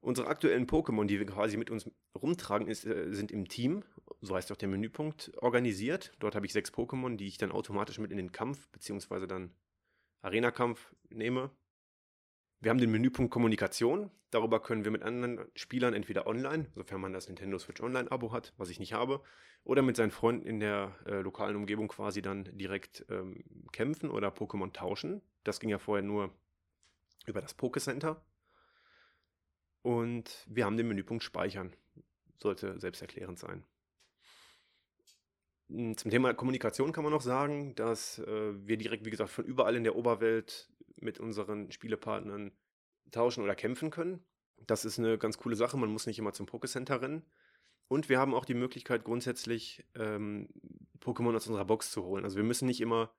Unsere 0.00 0.28
aktuellen 0.28 0.66
Pokémon, 0.66 1.06
die 1.06 1.18
wir 1.18 1.26
quasi 1.26 1.56
mit 1.56 1.70
uns 1.70 1.90
rumtragen, 2.14 2.68
ist, 2.68 2.84
äh, 2.84 3.12
sind 3.12 3.32
im 3.32 3.48
Team, 3.48 3.84
so 4.20 4.36
heißt 4.36 4.52
auch 4.52 4.56
der 4.56 4.68
Menüpunkt, 4.68 5.32
organisiert. 5.38 6.12
Dort 6.20 6.34
habe 6.34 6.46
ich 6.46 6.52
sechs 6.52 6.72
Pokémon, 6.72 7.16
die 7.16 7.26
ich 7.26 7.38
dann 7.38 7.50
automatisch 7.50 7.98
mit 7.98 8.10
in 8.12 8.16
den 8.16 8.32
Kampf 8.32 8.68
bzw. 8.68 9.26
dann 9.26 9.52
Arena-Kampf 10.22 10.94
nehme. 11.10 11.50
Wir 12.60 12.70
haben 12.70 12.78
den 12.78 12.90
Menüpunkt 12.90 13.30
Kommunikation. 13.30 14.10
Darüber 14.30 14.60
können 14.60 14.84
wir 14.84 14.90
mit 14.90 15.02
anderen 15.02 15.40
Spielern 15.54 15.94
entweder 15.94 16.26
online, 16.26 16.66
sofern 16.74 17.00
man 17.00 17.12
das 17.12 17.28
Nintendo 17.28 17.58
Switch 17.58 17.80
Online-Abo 17.80 18.32
hat, 18.32 18.52
was 18.56 18.68
ich 18.68 18.80
nicht 18.80 18.92
habe, 18.92 19.22
oder 19.62 19.80
mit 19.82 19.96
seinen 19.96 20.10
Freunden 20.10 20.44
in 20.44 20.58
der 20.58 20.96
äh, 21.06 21.20
lokalen 21.20 21.56
Umgebung 21.56 21.88
quasi 21.88 22.20
dann 22.20 22.44
direkt 22.58 23.06
ähm, 23.10 23.44
kämpfen 23.72 24.10
oder 24.10 24.30
Pokémon 24.30 24.72
tauschen. 24.72 25.22
Das 25.44 25.60
ging 25.60 25.70
ja 25.70 25.78
vorher 25.78 26.02
nur 26.02 26.34
über 27.26 27.40
das 27.40 27.56
Pokécenter. 27.56 28.16
Und 29.82 30.44
wir 30.48 30.64
haben 30.64 30.76
den 30.76 30.88
Menüpunkt 30.88 31.22
Speichern. 31.22 31.72
Sollte 32.38 32.78
selbsterklärend 32.80 33.38
sein. 33.38 33.64
Hm, 35.68 35.96
zum 35.96 36.10
Thema 36.10 36.34
Kommunikation 36.34 36.92
kann 36.92 37.04
man 37.04 37.12
noch 37.12 37.22
sagen, 37.22 37.74
dass 37.76 38.18
äh, 38.18 38.66
wir 38.66 38.76
direkt, 38.76 39.04
wie 39.04 39.10
gesagt, 39.10 39.30
von 39.30 39.44
überall 39.44 39.76
in 39.76 39.84
der 39.84 39.96
Oberwelt 39.96 40.68
mit 41.02 41.18
unseren 41.18 41.70
Spielepartnern 41.70 42.52
tauschen 43.10 43.44
oder 43.44 43.54
kämpfen 43.54 43.90
können. 43.90 44.24
Das 44.66 44.84
ist 44.84 44.98
eine 44.98 45.18
ganz 45.18 45.38
coole 45.38 45.56
Sache. 45.56 45.76
Man 45.76 45.90
muss 45.90 46.06
nicht 46.06 46.18
immer 46.18 46.32
zum 46.32 46.46
Pokécenter 46.46 47.00
rennen. 47.00 47.22
Und 47.88 48.08
wir 48.08 48.18
haben 48.18 48.34
auch 48.34 48.44
die 48.44 48.54
Möglichkeit, 48.54 49.04
grundsätzlich 49.04 49.84
ähm, 49.94 50.48
Pokémon 51.00 51.34
aus 51.34 51.46
unserer 51.46 51.64
Box 51.64 51.90
zu 51.90 52.04
holen. 52.04 52.24
Also 52.24 52.36
wir 52.36 52.44
müssen 52.44 52.66
nicht 52.66 52.80
immer 52.80 53.14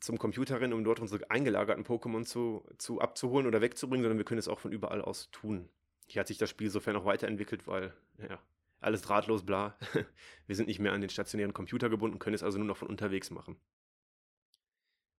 zum 0.00 0.18
Computer 0.18 0.60
rennen, 0.60 0.74
um 0.74 0.84
dort 0.84 1.00
unsere 1.00 1.30
eingelagerten 1.30 1.84
Pokémon 1.84 2.24
zu, 2.24 2.64
zu 2.78 3.00
abzuholen 3.00 3.46
oder 3.46 3.60
wegzubringen, 3.60 4.04
sondern 4.04 4.18
wir 4.18 4.24
können 4.24 4.38
es 4.38 4.46
auch 4.46 4.60
von 4.60 4.70
überall 4.70 5.02
aus 5.02 5.30
tun. 5.30 5.68
Hier 6.06 6.20
hat 6.20 6.28
sich 6.28 6.38
das 6.38 6.50
Spiel 6.50 6.70
sofern 6.70 6.96
auch 6.96 7.06
weiterentwickelt, 7.06 7.66
weil, 7.66 7.92
ja, 8.18 8.38
alles 8.80 9.02
drahtlos, 9.02 9.44
bla. 9.44 9.76
wir 10.46 10.54
sind 10.54 10.68
nicht 10.68 10.78
mehr 10.78 10.92
an 10.92 11.00
den 11.00 11.10
stationären 11.10 11.52
Computer 11.52 11.88
gebunden, 11.88 12.20
können 12.20 12.34
es 12.34 12.44
also 12.44 12.58
nur 12.58 12.68
noch 12.68 12.76
von 12.76 12.88
unterwegs 12.88 13.30
machen 13.30 13.58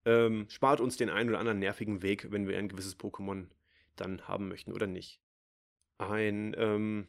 ähm, 0.06 0.48
spart 0.50 0.82
uns 0.82 0.98
den 0.98 1.10
einen 1.10 1.29
oder 1.29 1.39
anderen 1.39 1.60
nervigen 1.60 2.01
Weg, 2.01 2.32
wenn 2.32 2.48
wir 2.48 2.58
ein 2.58 2.70
gewisses 2.70 2.98
Pokémon 3.00 3.48
dann 3.96 4.27
haben 4.27 4.48
möchten 4.48 4.74
oder 4.74 4.88
nicht. 4.88 5.22
Ein 5.98 6.56
ähm, 6.58 7.08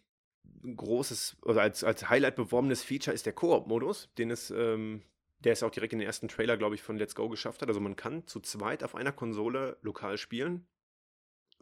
großes, 0.76 1.36
oder 1.42 1.62
als, 1.62 1.84
als 1.84 2.08
Highlight 2.08 2.36
beworbenes 2.36 2.82
Feature 2.82 3.14
ist 3.14 3.26
der 3.26 3.32
Koop-Modus, 3.32 4.08
den 4.18 4.30
es 4.30 4.50
ähm, 4.50 5.02
der 5.44 5.54
es 5.54 5.62
auch 5.62 5.70
direkt 5.70 5.92
in 5.92 5.98
den 5.98 6.06
ersten 6.06 6.28
Trailer, 6.28 6.56
glaube 6.56 6.74
ich, 6.74 6.82
von 6.82 6.96
Let's 6.96 7.14
Go 7.14 7.28
geschafft 7.28 7.62
hat. 7.62 7.68
Also 7.68 7.80
man 7.80 7.96
kann 7.96 8.26
zu 8.26 8.40
zweit 8.40 8.84
auf 8.84 8.94
einer 8.94 9.12
Konsole 9.12 9.78
lokal 9.82 10.18
spielen 10.18 10.66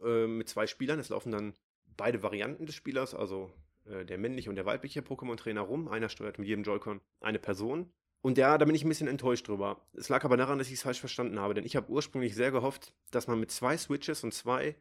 äh, 0.03 0.27
mit 0.27 0.49
zwei 0.49 0.67
Spielern. 0.67 0.99
Es 0.99 1.09
laufen 1.09 1.31
dann 1.31 1.53
beide 1.95 2.21
Varianten 2.21 2.65
des 2.65 2.75
Spielers, 2.75 3.15
also 3.15 3.51
äh, 3.85 4.05
der 4.05 4.17
männliche 4.17 4.49
und 4.49 4.57
der 4.57 4.65
weibliche 4.65 5.01
Pokémon-Trainer 5.01 5.61
rum. 5.61 5.87
Einer 5.87 6.09
steuert 6.09 6.39
mit 6.39 6.47
jedem 6.47 6.63
Joy-Con 6.63 6.99
eine 7.21 7.39
Person. 7.39 7.91
Und 8.21 8.37
ja, 8.37 8.57
da 8.57 8.65
bin 8.65 8.75
ich 8.75 8.83
ein 8.83 8.89
bisschen 8.89 9.07
enttäuscht 9.07 9.47
drüber. 9.47 9.81
Es 9.93 10.09
lag 10.09 10.25
aber 10.25 10.35
daran, 10.35 10.57
dass 10.57 10.67
ich 10.67 10.73
es 10.73 10.81
falsch 10.81 10.99
verstanden 10.99 11.39
habe, 11.39 11.53
denn 11.53 11.65
ich 11.65 11.75
habe 11.75 11.89
ursprünglich 11.89 12.35
sehr 12.35 12.51
gehofft, 12.51 12.93
dass 13.11 13.27
man 13.27 13.39
mit 13.39 13.51
zwei 13.51 13.77
Switches 13.77 14.23
und 14.23 14.33
zwei 14.33 14.75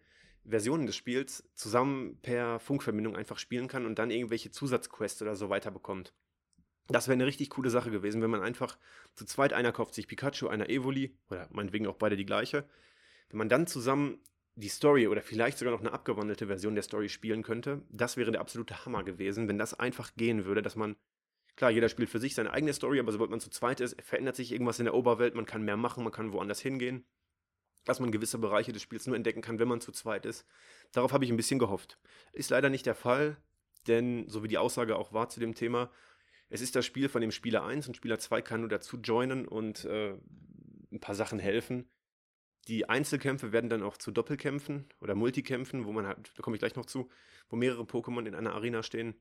Versionen 0.44 0.86
des 0.86 0.96
Spiels 0.96 1.44
zusammen 1.54 2.18
per 2.22 2.58
Funkverbindung 2.58 3.16
einfach 3.16 3.38
spielen 3.38 3.68
kann 3.68 3.86
und 3.86 3.98
dann 3.98 4.10
irgendwelche 4.10 4.50
Zusatzquests 4.50 5.22
oder 5.22 5.36
so 5.36 5.50
weiterbekommt. 5.50 6.12
Das 6.88 7.06
wäre 7.06 7.14
eine 7.14 7.26
richtig 7.26 7.50
coole 7.50 7.70
Sache 7.70 7.90
gewesen, 7.90 8.22
wenn 8.22 8.30
man 8.30 8.42
einfach 8.42 8.78
zu 9.14 9.26
zweit, 9.26 9.52
einer 9.52 9.72
kauft 9.72 9.94
sich 9.94 10.08
Pikachu, 10.08 10.48
einer 10.48 10.70
Evoli, 10.70 11.14
oder 11.30 11.46
meinetwegen 11.50 11.86
auch 11.86 11.96
beide 11.96 12.16
die 12.16 12.24
gleiche, 12.24 12.66
wenn 13.28 13.38
man 13.38 13.50
dann 13.50 13.66
zusammen 13.66 14.18
die 14.54 14.68
Story 14.68 15.06
oder 15.06 15.20
vielleicht 15.20 15.58
sogar 15.58 15.72
noch 15.72 15.80
eine 15.80 15.92
abgewandelte 15.92 16.46
Version 16.46 16.74
der 16.74 16.82
Story 16.82 17.08
spielen 17.10 17.42
könnte, 17.42 17.82
das 17.90 18.16
wäre 18.16 18.32
der 18.32 18.40
absolute 18.40 18.84
Hammer 18.84 19.04
gewesen, 19.04 19.48
wenn 19.48 19.58
das 19.58 19.74
einfach 19.74 20.14
gehen 20.16 20.46
würde, 20.46 20.62
dass 20.62 20.76
man, 20.76 20.96
klar, 21.58 21.72
jeder 21.72 21.88
spielt 21.88 22.08
für 22.08 22.20
sich 22.20 22.36
seine 22.36 22.52
eigene 22.52 22.72
Story, 22.72 23.00
aber 23.00 23.10
sobald 23.10 23.30
man 23.30 23.40
zu 23.40 23.50
zweit 23.50 23.80
ist, 23.80 24.00
verändert 24.00 24.36
sich 24.36 24.52
irgendwas 24.52 24.78
in 24.78 24.84
der 24.84 24.94
Oberwelt, 24.94 25.34
man 25.34 25.44
kann 25.44 25.64
mehr 25.64 25.76
machen, 25.76 26.04
man 26.04 26.12
kann 26.12 26.32
woanders 26.32 26.60
hingehen, 26.60 27.04
dass 27.84 27.98
man 27.98 28.12
gewisse 28.12 28.38
Bereiche 28.38 28.72
des 28.72 28.80
Spiels 28.80 29.08
nur 29.08 29.16
entdecken 29.16 29.42
kann, 29.42 29.58
wenn 29.58 29.66
man 29.66 29.80
zu 29.80 29.90
zweit 29.90 30.24
ist. 30.24 30.46
Darauf 30.92 31.12
habe 31.12 31.24
ich 31.24 31.30
ein 31.32 31.36
bisschen 31.36 31.58
gehofft. 31.58 31.98
Ist 32.32 32.50
leider 32.50 32.70
nicht 32.70 32.86
der 32.86 32.94
Fall, 32.94 33.36
denn 33.88 34.28
so 34.28 34.44
wie 34.44 34.48
die 34.48 34.56
Aussage 34.56 34.96
auch 34.96 35.12
war 35.12 35.28
zu 35.28 35.40
dem 35.40 35.56
Thema, 35.56 35.90
es 36.48 36.60
ist 36.60 36.76
das 36.76 36.86
Spiel 36.86 37.08
von 37.08 37.20
dem 37.20 37.32
Spieler 37.32 37.64
1 37.64 37.88
und 37.88 37.96
Spieler 37.96 38.20
2 38.20 38.40
kann 38.40 38.60
nur 38.60 38.70
dazu 38.70 38.96
joinen 38.96 39.46
und 39.46 39.84
äh, 39.84 40.14
ein 40.92 41.00
paar 41.00 41.16
Sachen 41.16 41.40
helfen. 41.40 41.90
Die 42.68 42.88
Einzelkämpfe 42.88 43.50
werden 43.50 43.68
dann 43.68 43.82
auch 43.82 43.96
zu 43.96 44.12
Doppelkämpfen 44.12 44.86
oder 45.00 45.16
Multikämpfen, 45.16 45.86
wo 45.86 45.92
man 45.92 46.06
halt, 46.06 46.30
da 46.36 46.42
komme 46.42 46.54
ich 46.54 46.60
gleich 46.60 46.76
noch 46.76 46.86
zu, 46.86 47.10
wo 47.48 47.56
mehrere 47.56 47.82
Pokémon 47.82 48.26
in 48.26 48.34
einer 48.34 48.54
Arena 48.54 48.82
stehen. 48.84 49.14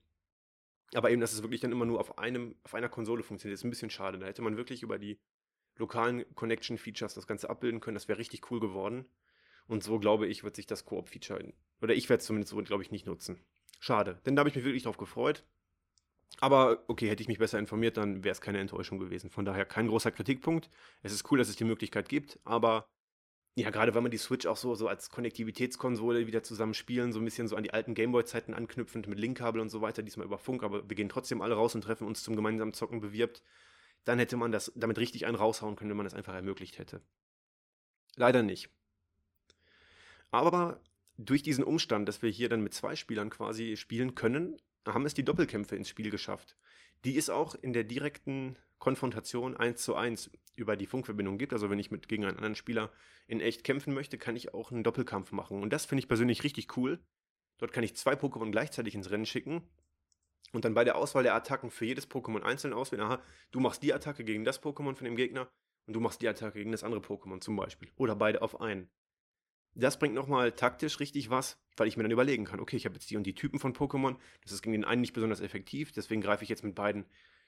Aber 0.94 1.12
eben, 1.12 1.22
dass 1.22 1.34
es 1.34 1.42
wirklich 1.42 1.62
dann 1.62 1.72
immer 1.72 1.86
nur 1.86 2.00
auf 2.00 2.18
einem, 2.18 2.56
auf 2.64 2.74
einer 2.74 2.90
Konsole 2.90 3.24
funktioniert, 3.24 3.60
ist 3.60 3.64
ein 3.64 3.70
bisschen 3.70 3.90
schade. 3.90 4.20
Da 4.20 4.26
hätte 4.26 4.42
man 4.42 4.58
wirklich 4.58 4.84
über 4.84 4.98
die 4.98 5.20
lokalen 5.76 6.26
Connection-Features 6.36 7.14
das 7.14 7.28
Ganze 7.28 7.50
abbilden 7.50 7.82
können. 7.82 7.96
Das 7.96 8.08
wäre 8.08 8.20
richtig 8.20 8.50
cool 8.52 8.60
geworden. 8.60 9.06
Und 9.68 9.84
so, 9.84 10.00
glaube 10.00 10.28
ich, 10.28 10.44
wird 10.44 10.56
sich 10.56 10.66
das 10.66 10.86
Koop-Feature, 10.86 11.54
oder 11.82 11.94
ich 11.94 12.10
werde 12.10 12.22
es 12.22 12.26
zumindest 12.26 12.52
so, 12.52 12.58
glaube 12.64 12.84
ich, 12.84 12.92
nicht 12.92 13.06
nutzen. 13.06 13.44
Schade, 13.80 14.22
denn 14.26 14.36
da 14.36 14.40
habe 14.40 14.50
ich 14.50 14.56
mich 14.56 14.64
wirklich 14.64 14.84
drauf 14.84 14.98
gefreut. 14.98 15.44
Aber 16.40 16.84
okay, 16.88 17.10
hätte 17.10 17.22
ich 17.22 17.28
mich 17.28 17.40
besser 17.40 17.60
informiert, 17.60 17.98
dann 17.98 18.24
wäre 18.24 18.32
es 18.32 18.42
keine 18.42 18.60
Enttäuschung 18.60 19.00
gewesen. 19.00 19.30
Von 19.30 19.46
daher 19.46 19.66
kein 19.66 19.88
großer 19.88 20.12
Kritikpunkt. 20.12 20.70
Es 21.02 21.12
ist 21.12 21.30
cool, 21.32 21.38
dass 21.38 21.50
es 21.50 21.56
die 21.56 21.64
Möglichkeit 21.64 22.10
gibt, 22.10 22.40
aber 22.44 22.90
ja, 23.58 23.72
gerade 23.72 23.96
weil 23.96 24.04
man 24.04 24.12
die 24.12 24.20
Switch 24.20 24.46
auch 24.46 24.56
so, 24.56 24.76
so 24.76 24.88
als 24.88 25.10
Konnektivitätskonsole 25.10 26.28
wieder 26.28 26.44
zusammen 26.44 26.76
spielen, 26.76 27.12
so 27.12 27.18
ein 27.18 27.26
bisschen 27.26 27.48
so 27.48 27.56
an 27.56 27.64
die 27.64 27.74
alten 27.74 27.96
Gameboy-Zeiten 27.96 28.54
anknüpfend 28.54 29.08
mit 29.08 29.18
Linkkabel 29.18 29.60
und 29.60 29.70
so 29.70 29.82
weiter, 29.82 30.04
diesmal 30.04 30.28
über 30.28 30.38
Funk, 30.38 30.62
aber 30.62 30.88
wir 30.88 30.96
gehen 30.96 31.10
trotzdem 31.10 31.42
alle 31.42 31.56
raus 31.56 31.74
und 31.74 31.82
treffen 31.82 32.06
uns 32.06 32.22
zum 32.22 32.36
gemeinsamen 32.36 32.74
Zocken 32.74 33.02
bewirbt, 33.02 33.42
dann 34.04 34.20
hätte 34.20 34.38
man 34.38 34.52
das 34.52 34.72
damit 34.76 35.00
richtig 35.00 35.26
einen 35.26 35.36
raushauen 35.36 35.76
können, 35.76 35.90
wenn 35.90 35.98
man 35.98 36.06
das 36.06 36.14
einfach 36.14 36.36
ermöglicht 36.36 36.78
hätte. 36.78 37.02
Leider 38.16 38.44
nicht. 38.44 38.70
Aber 40.30 40.80
durch 41.18 41.42
diesen 41.42 41.64
Umstand, 41.64 42.08
dass 42.08 42.22
wir 42.22 42.30
hier 42.30 42.50
dann 42.50 42.62
mit 42.62 42.76
zwei 42.76 42.96
Spielern 42.96 43.32
quasi 43.32 43.76
spielen 43.76 44.14
können, 44.14 44.62
haben 44.88 45.06
es 45.06 45.14
die 45.14 45.24
Doppelkämpfe 45.24 45.76
ins 45.76 45.90
Spiel 45.90 46.10
geschafft, 46.10 46.58
die 47.04 47.18
es 47.18 47.30
auch 47.30 47.56
in 47.56 47.74
der 47.74 47.84
direkten 47.84 48.58
Konfrontation 48.80 49.58
1 49.58 49.82
zu 49.82 49.96
1 49.96 50.32
über 50.56 50.76
die 50.76 50.86
Funkverbindung 50.86 51.38
gibt. 51.38 51.54
Also 51.54 51.70
wenn 51.70 51.80
ich 51.80 51.92
mit 51.92 52.08
gegen 52.08 52.26
einen 52.26 52.38
anderen 52.38 52.56
Spieler 52.56 52.92
in 53.28 53.42
echt 53.42 53.64
kämpfen 53.64 53.94
möchte, 53.94 54.18
kann 54.18 54.36
ich 54.36 54.54
auch 54.54 54.72
einen 54.72 54.84
Doppelkampf 54.84 55.32
machen. 55.32 55.62
Und 55.62 55.72
das 55.72 55.86
finde 55.86 56.02
ich 56.02 56.08
persönlich 56.08 56.44
richtig 56.44 56.76
cool. 56.78 57.00
Dort 57.58 57.74
kann 57.74 57.84
ich 57.84 57.96
zwei 57.96 58.14
Pokémon 58.14 58.52
gleichzeitig 58.52 58.96
ins 58.96 59.10
Rennen 59.10 59.26
schicken 59.26 59.64
und 60.54 60.64
dann 60.64 60.74
bei 60.74 60.84
der 60.84 60.96
Auswahl 60.96 61.24
der 61.24 61.36
Attacken 61.36 61.72
für 61.72 61.86
jedes 61.86 62.10
Pokémon 62.10 62.42
einzeln 62.42 62.74
auswählen. 62.74 63.04
Aha, 63.04 63.22
du 63.52 63.60
machst 63.60 63.84
die 63.84 63.94
Attacke 63.94 64.24
gegen 64.24 64.46
das 64.46 64.62
Pokémon 64.62 64.96
von 64.96 65.06
dem 65.06 65.16
Gegner 65.16 65.50
und 65.88 65.94
du 65.94 66.00
machst 66.00 66.22
die 66.22 66.28
Attacke 66.28 66.60
gegen 66.60 66.72
das 66.72 66.84
andere 66.84 67.02
Pokémon 67.02 67.42
zum 67.42 67.56
Beispiel. 67.56 67.90
Oder 67.96 68.16
beide 68.16 68.42
auf 68.42 68.62
einen. 68.62 68.90
Das 69.80 70.00
bringt 70.00 70.16
nochmal 70.16 70.54
taktisch 70.54 71.00
richtig 71.00 71.30
was, 71.30 71.60
weil 71.76 71.88
ich 71.88 71.98
mir 71.98 72.04
dann 72.04 72.12
überlegen 72.12 72.46
kann, 72.46 72.60
okay, 72.60 72.76
ich 72.76 72.86
habe 72.86 72.96
jetzt 72.96 73.12
die 73.12 73.16
und 73.16 73.24
die 73.24 73.36
Typen 73.36 73.60
von 73.60 73.74
Pokémon, 73.74 74.16
das 74.42 74.52
ist 74.52 74.64
gegen 74.64 74.74
den 74.74 74.84
einen 74.84 75.02
nicht 75.02 75.14
besonders 75.14 75.40
effektiv, 75.40 75.92
deswegen 75.92 76.20
greife 76.20 76.44
ich 76.44 76.50
jetzt 76.50 76.64
mit 76.64 76.74
beiden 76.74 77.06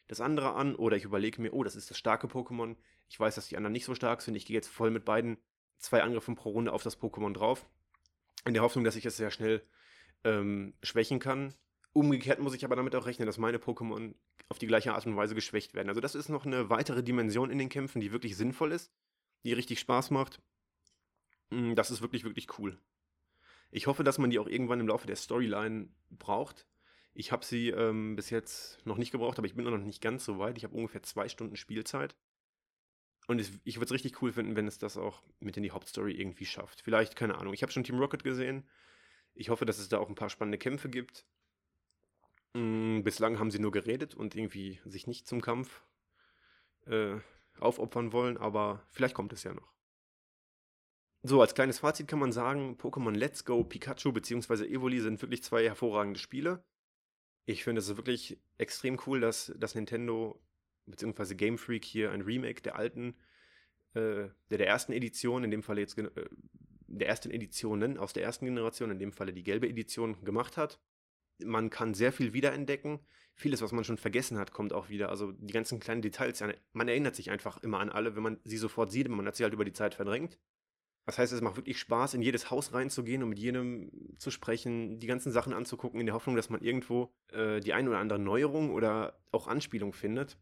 das 0.07 0.21
andere 0.21 0.53
an. 0.53 0.75
Oder 0.75 0.95
ich 0.95 1.05
überlege 1.05 1.41
mir, 1.41 1.53
oh, 1.53 1.63
das 1.63 1.75
ist 1.75 1.89
das 1.89 1.97
starke 1.97 2.27
Pokémon, 2.27 2.75
ich 3.09 3.19
weiß, 3.19 3.33
dass 3.33 3.47
die 3.47 3.57
anderen 3.57 3.73
nicht 3.73 3.85
so 3.85 3.95
stark 3.95 4.21
sind, 4.21 4.35
ich 4.35 4.45
gehe 4.45 4.53
jetzt 4.53 4.67
voll 4.67 4.91
mit 4.91 5.05
beiden 5.05 5.37
zwei 5.79 6.03
Angriffen 6.03 6.35
pro 6.35 6.51
Runde 6.51 6.71
auf 6.71 6.83
das 6.83 6.99
Pokémon 6.99 7.33
drauf, 7.33 7.65
in 8.45 8.53
der 8.53 8.61
Hoffnung, 8.61 8.83
dass 8.83 8.95
ich 8.95 9.07
es 9.07 9.17
sehr 9.17 9.31
schnell 9.31 9.63
ähm, 10.23 10.75
schwächen 10.83 11.17
kann. 11.17 11.55
Umgekehrt 11.93 12.39
muss 12.39 12.53
ich 12.53 12.63
aber 12.63 12.75
damit 12.75 12.93
auch 12.95 13.07
rechnen, 13.07 13.25
dass 13.25 13.39
meine 13.39 13.57
Pokémon 13.57 14.13
auf 14.49 14.59
die 14.59 14.67
gleiche 14.67 14.93
Art 14.93 15.07
und 15.07 15.15
Weise 15.15 15.33
geschwächt 15.33 15.73
werden. 15.73 15.89
Also 15.89 15.99
das 15.99 16.13
ist 16.13 16.29
noch 16.29 16.45
eine 16.45 16.69
weitere 16.69 17.01
Dimension 17.01 17.49
in 17.49 17.57
den 17.57 17.69
Kämpfen, 17.69 18.01
die 18.01 18.11
wirklich 18.11 18.37
sinnvoll 18.37 18.71
ist, 18.71 18.91
die 19.43 19.53
richtig 19.53 19.79
Spaß 19.79 20.11
macht. 20.11 20.39
Mm, 21.49 21.75
das 21.75 21.91
ist 21.91 22.01
wirklich, 22.01 22.23
wirklich 22.23 22.59
cool. 22.59 22.77
Ich 23.71 23.87
hoffe, 23.87 24.03
dass 24.03 24.17
man 24.17 24.29
die 24.29 24.39
auch 24.39 24.47
irgendwann 24.47 24.79
im 24.79 24.87
Laufe 24.87 25.07
der 25.07 25.15
Storyline 25.15 25.89
braucht. 26.09 26.65
Ich 27.13 27.31
habe 27.31 27.45
sie 27.45 27.69
ähm, 27.69 28.15
bis 28.15 28.29
jetzt 28.29 28.85
noch 28.85 28.97
nicht 28.97 29.11
gebraucht, 29.11 29.37
aber 29.37 29.47
ich 29.47 29.55
bin 29.55 29.65
noch 29.65 29.77
nicht 29.77 30.01
ganz 30.01 30.25
so 30.25 30.39
weit. 30.39 30.57
Ich 30.57 30.63
habe 30.63 30.75
ungefähr 30.75 31.03
zwei 31.03 31.27
Stunden 31.29 31.55
Spielzeit. 31.55 32.15
Und 33.27 33.39
es, 33.39 33.51
ich 33.63 33.77
würde 33.77 33.85
es 33.85 33.91
richtig 33.91 34.21
cool 34.21 34.31
finden, 34.31 34.55
wenn 34.55 34.67
es 34.67 34.79
das 34.79 34.97
auch 34.97 35.21
mit 35.39 35.55
in 35.55 35.63
die 35.63 35.71
Hauptstory 35.71 36.13
irgendwie 36.13 36.45
schafft. 36.45 36.81
Vielleicht, 36.81 37.15
keine 37.15 37.37
Ahnung. 37.37 37.53
Ich 37.53 37.61
habe 37.61 37.71
schon 37.71 37.83
Team 37.83 37.99
Rocket 37.99 38.23
gesehen. 38.23 38.67
Ich 39.35 39.49
hoffe, 39.49 39.65
dass 39.65 39.77
es 39.77 39.89
da 39.89 39.99
auch 39.99 40.09
ein 40.09 40.15
paar 40.15 40.29
spannende 40.29 40.57
Kämpfe 40.57 40.89
gibt. 40.89 41.25
Mm, 42.53 43.01
bislang 43.03 43.37
haben 43.37 43.51
sie 43.51 43.59
nur 43.59 43.71
geredet 43.71 44.15
und 44.15 44.35
irgendwie 44.35 44.79
sich 44.85 45.05
nicht 45.05 45.27
zum 45.27 45.41
Kampf 45.41 45.83
äh, 46.87 47.17
aufopfern 47.59 48.11
wollen, 48.13 48.37
aber 48.37 48.83
vielleicht 48.89 49.13
kommt 49.13 49.33
es 49.33 49.43
ja 49.43 49.53
noch. 49.53 49.78
So, 51.21 51.41
als 51.41 51.53
kleines 51.53 51.79
Fazit 51.79 52.07
kann 52.07 52.19
man 52.19 52.31
sagen, 52.31 52.77
Pokémon 52.77 53.13
Let's 53.13 53.43
Go, 53.43 53.63
Pikachu 53.63 54.13
bzw. 54.13 54.65
Evoli 54.65 55.01
sind 55.01 55.21
wirklich 55.21 55.43
zwei 55.43 55.65
hervorragende 55.65 56.19
Spiele. 56.19 56.63
Ich 57.45 57.63
finde 57.63 57.79
es 57.79 57.97
wirklich 57.97 58.39
extrem 58.57 58.97
cool, 59.05 59.19
dass, 59.19 59.53
dass 59.57 59.75
Nintendo 59.75 60.41
bzw. 60.85 61.35
Game 61.35 61.57
Freak 61.57 61.83
hier 61.83 62.11
ein 62.11 62.21
Remake 62.21 62.61
der 62.61 62.77
alten, 62.77 63.15
äh, 63.95 64.29
der, 64.49 64.57
der 64.59 64.67
ersten 64.67 64.93
Edition, 64.93 65.43
in 65.43 65.51
dem 65.51 65.61
Falle 65.61 65.81
jetzt 65.81 65.97
äh, 65.97 66.09
der 66.87 67.07
ersten 67.09 67.31
Editionen 67.31 67.97
aus 67.97 68.13
der 68.13 68.23
ersten 68.23 68.45
Generation, 68.45 68.89
in 68.89 68.99
dem 68.99 69.11
Falle 69.11 69.33
die 69.33 69.43
gelbe 69.43 69.67
Edition, 69.67 70.23
gemacht 70.23 70.55
hat. 70.55 70.79
Man 71.43 71.69
kann 71.69 71.93
sehr 71.93 72.13
viel 72.13 72.31
wiederentdecken. 72.31 72.99
Vieles, 73.35 73.61
was 73.61 73.73
man 73.73 73.83
schon 73.83 73.97
vergessen 73.97 74.37
hat, 74.37 74.53
kommt 74.53 74.71
auch 74.71 74.87
wieder. 74.87 75.09
Also 75.09 75.33
die 75.33 75.53
ganzen 75.53 75.81
kleinen 75.81 76.01
Details, 76.01 76.41
man 76.71 76.87
erinnert 76.87 77.15
sich 77.15 77.29
einfach 77.29 77.61
immer 77.61 77.79
an 77.79 77.89
alle, 77.89 78.15
wenn 78.15 78.23
man 78.23 78.39
sie 78.45 78.57
sofort 78.57 78.91
sieht, 78.91 79.09
man 79.09 79.25
hat 79.25 79.35
sie 79.35 79.43
halt 79.43 79.53
über 79.53 79.65
die 79.65 79.73
Zeit 79.73 79.95
verdrängt. 79.95 80.37
Das 81.09 81.17
heißt, 81.17 81.33
es 81.33 81.41
macht 81.41 81.55
wirklich 81.55 81.79
Spaß, 81.79 82.13
in 82.13 82.21
jedes 82.21 82.51
Haus 82.51 82.71
reinzugehen 82.71 83.23
und 83.23 83.29
mit 83.29 83.39
jedem 83.39 83.89
zu 84.19 84.29
sprechen, 84.29 84.99
die 84.99 85.07
ganzen 85.07 85.31
Sachen 85.31 85.53
anzugucken, 85.53 85.99
in 85.99 86.05
der 86.05 86.13
Hoffnung, 86.13 86.35
dass 86.35 86.51
man 86.51 86.61
irgendwo 86.61 87.11
äh, 87.31 87.61
die 87.61 87.73
eine 87.73 87.89
oder 87.89 87.97
andere 87.97 88.19
Neuerung 88.19 88.69
oder 88.69 89.19
auch 89.31 89.47
Anspielung 89.47 89.91
findet. 89.91 90.37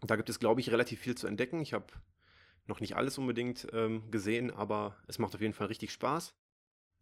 Und 0.00 0.10
da 0.10 0.16
gibt 0.16 0.30
es, 0.30 0.38
glaube 0.38 0.62
ich, 0.62 0.72
relativ 0.72 1.00
viel 1.00 1.14
zu 1.14 1.26
entdecken. 1.26 1.60
Ich 1.60 1.74
habe 1.74 1.84
noch 2.66 2.80
nicht 2.80 2.96
alles 2.96 3.18
unbedingt 3.18 3.66
ähm, 3.74 4.10
gesehen, 4.10 4.50
aber 4.50 4.96
es 5.08 5.18
macht 5.18 5.34
auf 5.34 5.42
jeden 5.42 5.52
Fall 5.52 5.66
richtig 5.66 5.92
Spaß. 5.92 6.34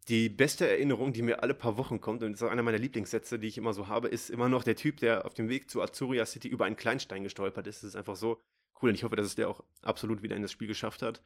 Die 0.09 0.27
beste 0.27 0.67
Erinnerung, 0.67 1.13
die 1.13 1.21
mir 1.21 1.43
alle 1.43 1.53
paar 1.53 1.77
Wochen 1.77 2.01
kommt, 2.01 2.23
und 2.23 2.33
das 2.33 2.41
ist 2.41 2.45
auch 2.45 2.51
einer 2.51 2.61
meiner 2.61 2.77
Lieblingssätze, 2.77 3.39
die 3.39 3.47
ich 3.47 3.57
immer 3.57 3.71
so 3.71 3.87
habe, 3.87 4.09
ist 4.09 4.29
immer 4.29 4.49
noch 4.49 4.65
der 4.65 4.75
Typ, 4.75 4.97
der 4.97 5.25
auf 5.25 5.33
dem 5.33 5.47
Weg 5.47 5.71
zu 5.71 5.81
Azuria 5.81 6.25
City 6.25 6.49
über 6.49 6.65
einen 6.65 6.75
Kleinstein 6.75 7.23
gestolpert 7.23 7.67
ist. 7.67 7.83
Das 7.83 7.91
ist 7.91 7.95
einfach 7.95 8.17
so 8.17 8.41
cool 8.81 8.89
und 8.89 8.95
ich 8.95 9.05
hoffe, 9.05 9.15
dass 9.15 9.27
es 9.27 9.35
der 9.35 9.47
auch 9.47 9.63
absolut 9.81 10.23
wieder 10.23 10.35
in 10.35 10.41
das 10.41 10.51
Spiel 10.51 10.67
geschafft 10.67 11.03
hat. 11.03 11.21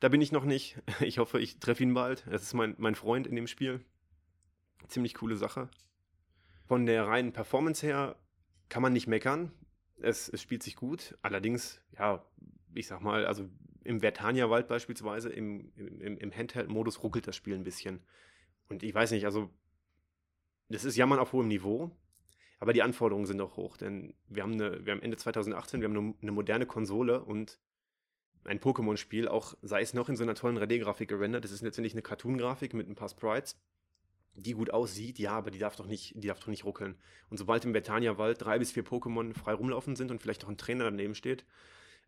Da 0.00 0.08
bin 0.08 0.20
ich 0.20 0.32
noch 0.32 0.44
nicht. 0.44 0.80
Ich 1.00 1.18
hoffe, 1.18 1.40
ich 1.40 1.58
treffe 1.58 1.82
ihn 1.82 1.94
bald. 1.94 2.26
Das 2.30 2.42
ist 2.42 2.54
mein, 2.54 2.74
mein 2.78 2.94
Freund 2.94 3.26
in 3.26 3.36
dem 3.36 3.46
Spiel. 3.46 3.80
Ziemlich 4.86 5.14
coole 5.14 5.36
Sache. 5.36 5.68
Von 6.66 6.86
der 6.86 7.06
reinen 7.06 7.32
Performance 7.32 7.86
her 7.86 8.16
kann 8.68 8.82
man 8.82 8.92
nicht 8.92 9.06
meckern. 9.06 9.52
Es, 10.00 10.28
es 10.28 10.42
spielt 10.42 10.62
sich 10.62 10.76
gut. 10.76 11.16
Allerdings, 11.22 11.80
ja, 11.98 12.24
ich 12.74 12.86
sag 12.86 13.00
mal, 13.00 13.26
also 13.26 13.48
im 13.84 14.00
Vertania-Wald 14.00 14.68
beispielsweise, 14.68 15.30
im, 15.30 15.72
im, 15.76 16.18
im 16.18 16.30
Handheld-Modus 16.30 17.02
ruckelt 17.02 17.26
das 17.26 17.36
Spiel 17.36 17.54
ein 17.54 17.64
bisschen. 17.64 18.00
Und 18.68 18.82
ich 18.82 18.94
weiß 18.94 19.10
nicht, 19.12 19.24
also, 19.24 19.50
das 20.68 20.84
ist 20.84 20.96
Jammern 20.96 21.18
auf 21.18 21.32
hohem 21.32 21.48
Niveau. 21.48 21.90
Aber 22.60 22.72
die 22.72 22.82
Anforderungen 22.82 23.26
sind 23.26 23.40
auch 23.40 23.56
hoch, 23.56 23.76
denn 23.76 24.14
wir 24.28 24.42
haben, 24.42 24.54
eine, 24.54 24.84
wir 24.84 24.92
haben 24.92 25.02
Ende 25.02 25.16
2018, 25.16 25.80
wir 25.80 25.88
haben 25.88 25.96
eine, 25.96 26.14
eine 26.20 26.32
moderne 26.32 26.66
Konsole 26.66 27.24
und 27.24 27.58
ein 28.44 28.60
Pokémon-Spiel, 28.60 29.28
auch 29.28 29.54
sei 29.62 29.82
es 29.82 29.94
noch 29.94 30.08
in 30.08 30.16
so 30.16 30.22
einer 30.22 30.34
tollen 30.34 30.58
3D-Grafik 30.58 31.08
gerendert, 31.08 31.44
das 31.44 31.52
ist 31.52 31.62
letztendlich 31.62 31.94
eine 31.94 32.02
Cartoon-Grafik 32.02 32.74
mit 32.74 32.88
ein 32.88 32.94
paar 32.94 33.08
Sprites, 33.08 33.56
die 34.34 34.52
gut 34.52 34.70
aussieht, 34.70 35.18
ja, 35.18 35.32
aber 35.32 35.50
die 35.50 35.58
darf 35.58 35.76
doch 35.76 35.86
nicht, 35.86 36.14
die 36.14 36.28
darf 36.28 36.40
doch 36.40 36.48
nicht 36.48 36.64
ruckeln. 36.64 36.96
Und 37.28 37.38
sobald 37.38 37.64
im 37.64 37.72
Betania-Wald 37.72 38.40
drei 38.40 38.58
bis 38.58 38.72
vier 38.72 38.84
Pokémon 38.84 39.34
frei 39.34 39.52
rumlaufen 39.52 39.96
sind 39.96 40.10
und 40.10 40.22
vielleicht 40.22 40.42
noch 40.42 40.48
ein 40.48 40.56
Trainer 40.56 40.84
daneben 40.84 41.14
steht, 41.14 41.44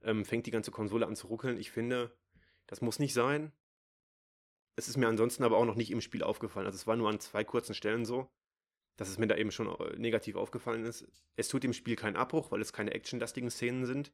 ähm, 0.02 0.24
fängt 0.24 0.46
die 0.46 0.50
ganze 0.50 0.70
Konsole 0.70 1.06
an 1.06 1.16
zu 1.16 1.26
ruckeln. 1.26 1.58
Ich 1.58 1.70
finde, 1.70 2.12
das 2.66 2.80
muss 2.80 2.98
nicht 2.98 3.14
sein. 3.14 3.52
Es 4.76 4.88
ist 4.88 4.96
mir 4.96 5.08
ansonsten 5.08 5.44
aber 5.44 5.56
auch 5.56 5.64
noch 5.64 5.74
nicht 5.74 5.90
im 5.90 6.00
Spiel 6.00 6.22
aufgefallen. 6.22 6.66
Also 6.66 6.76
es 6.76 6.86
war 6.86 6.96
nur 6.96 7.10
an 7.10 7.20
zwei 7.20 7.44
kurzen 7.44 7.74
Stellen 7.74 8.04
so, 8.04 8.30
dass 8.96 9.08
es 9.08 9.18
mir 9.18 9.26
da 9.26 9.36
eben 9.36 9.50
schon 9.50 9.66
äh, 9.66 9.96
negativ 9.98 10.36
aufgefallen 10.36 10.84
ist. 10.84 11.06
Es 11.36 11.48
tut 11.48 11.64
dem 11.64 11.72
Spiel 11.72 11.96
keinen 11.96 12.16
Abbruch, 12.16 12.50
weil 12.50 12.60
es 12.60 12.72
keine 12.72 12.92
actionlastigen 12.92 13.50
Szenen 13.50 13.86
sind. 13.86 14.12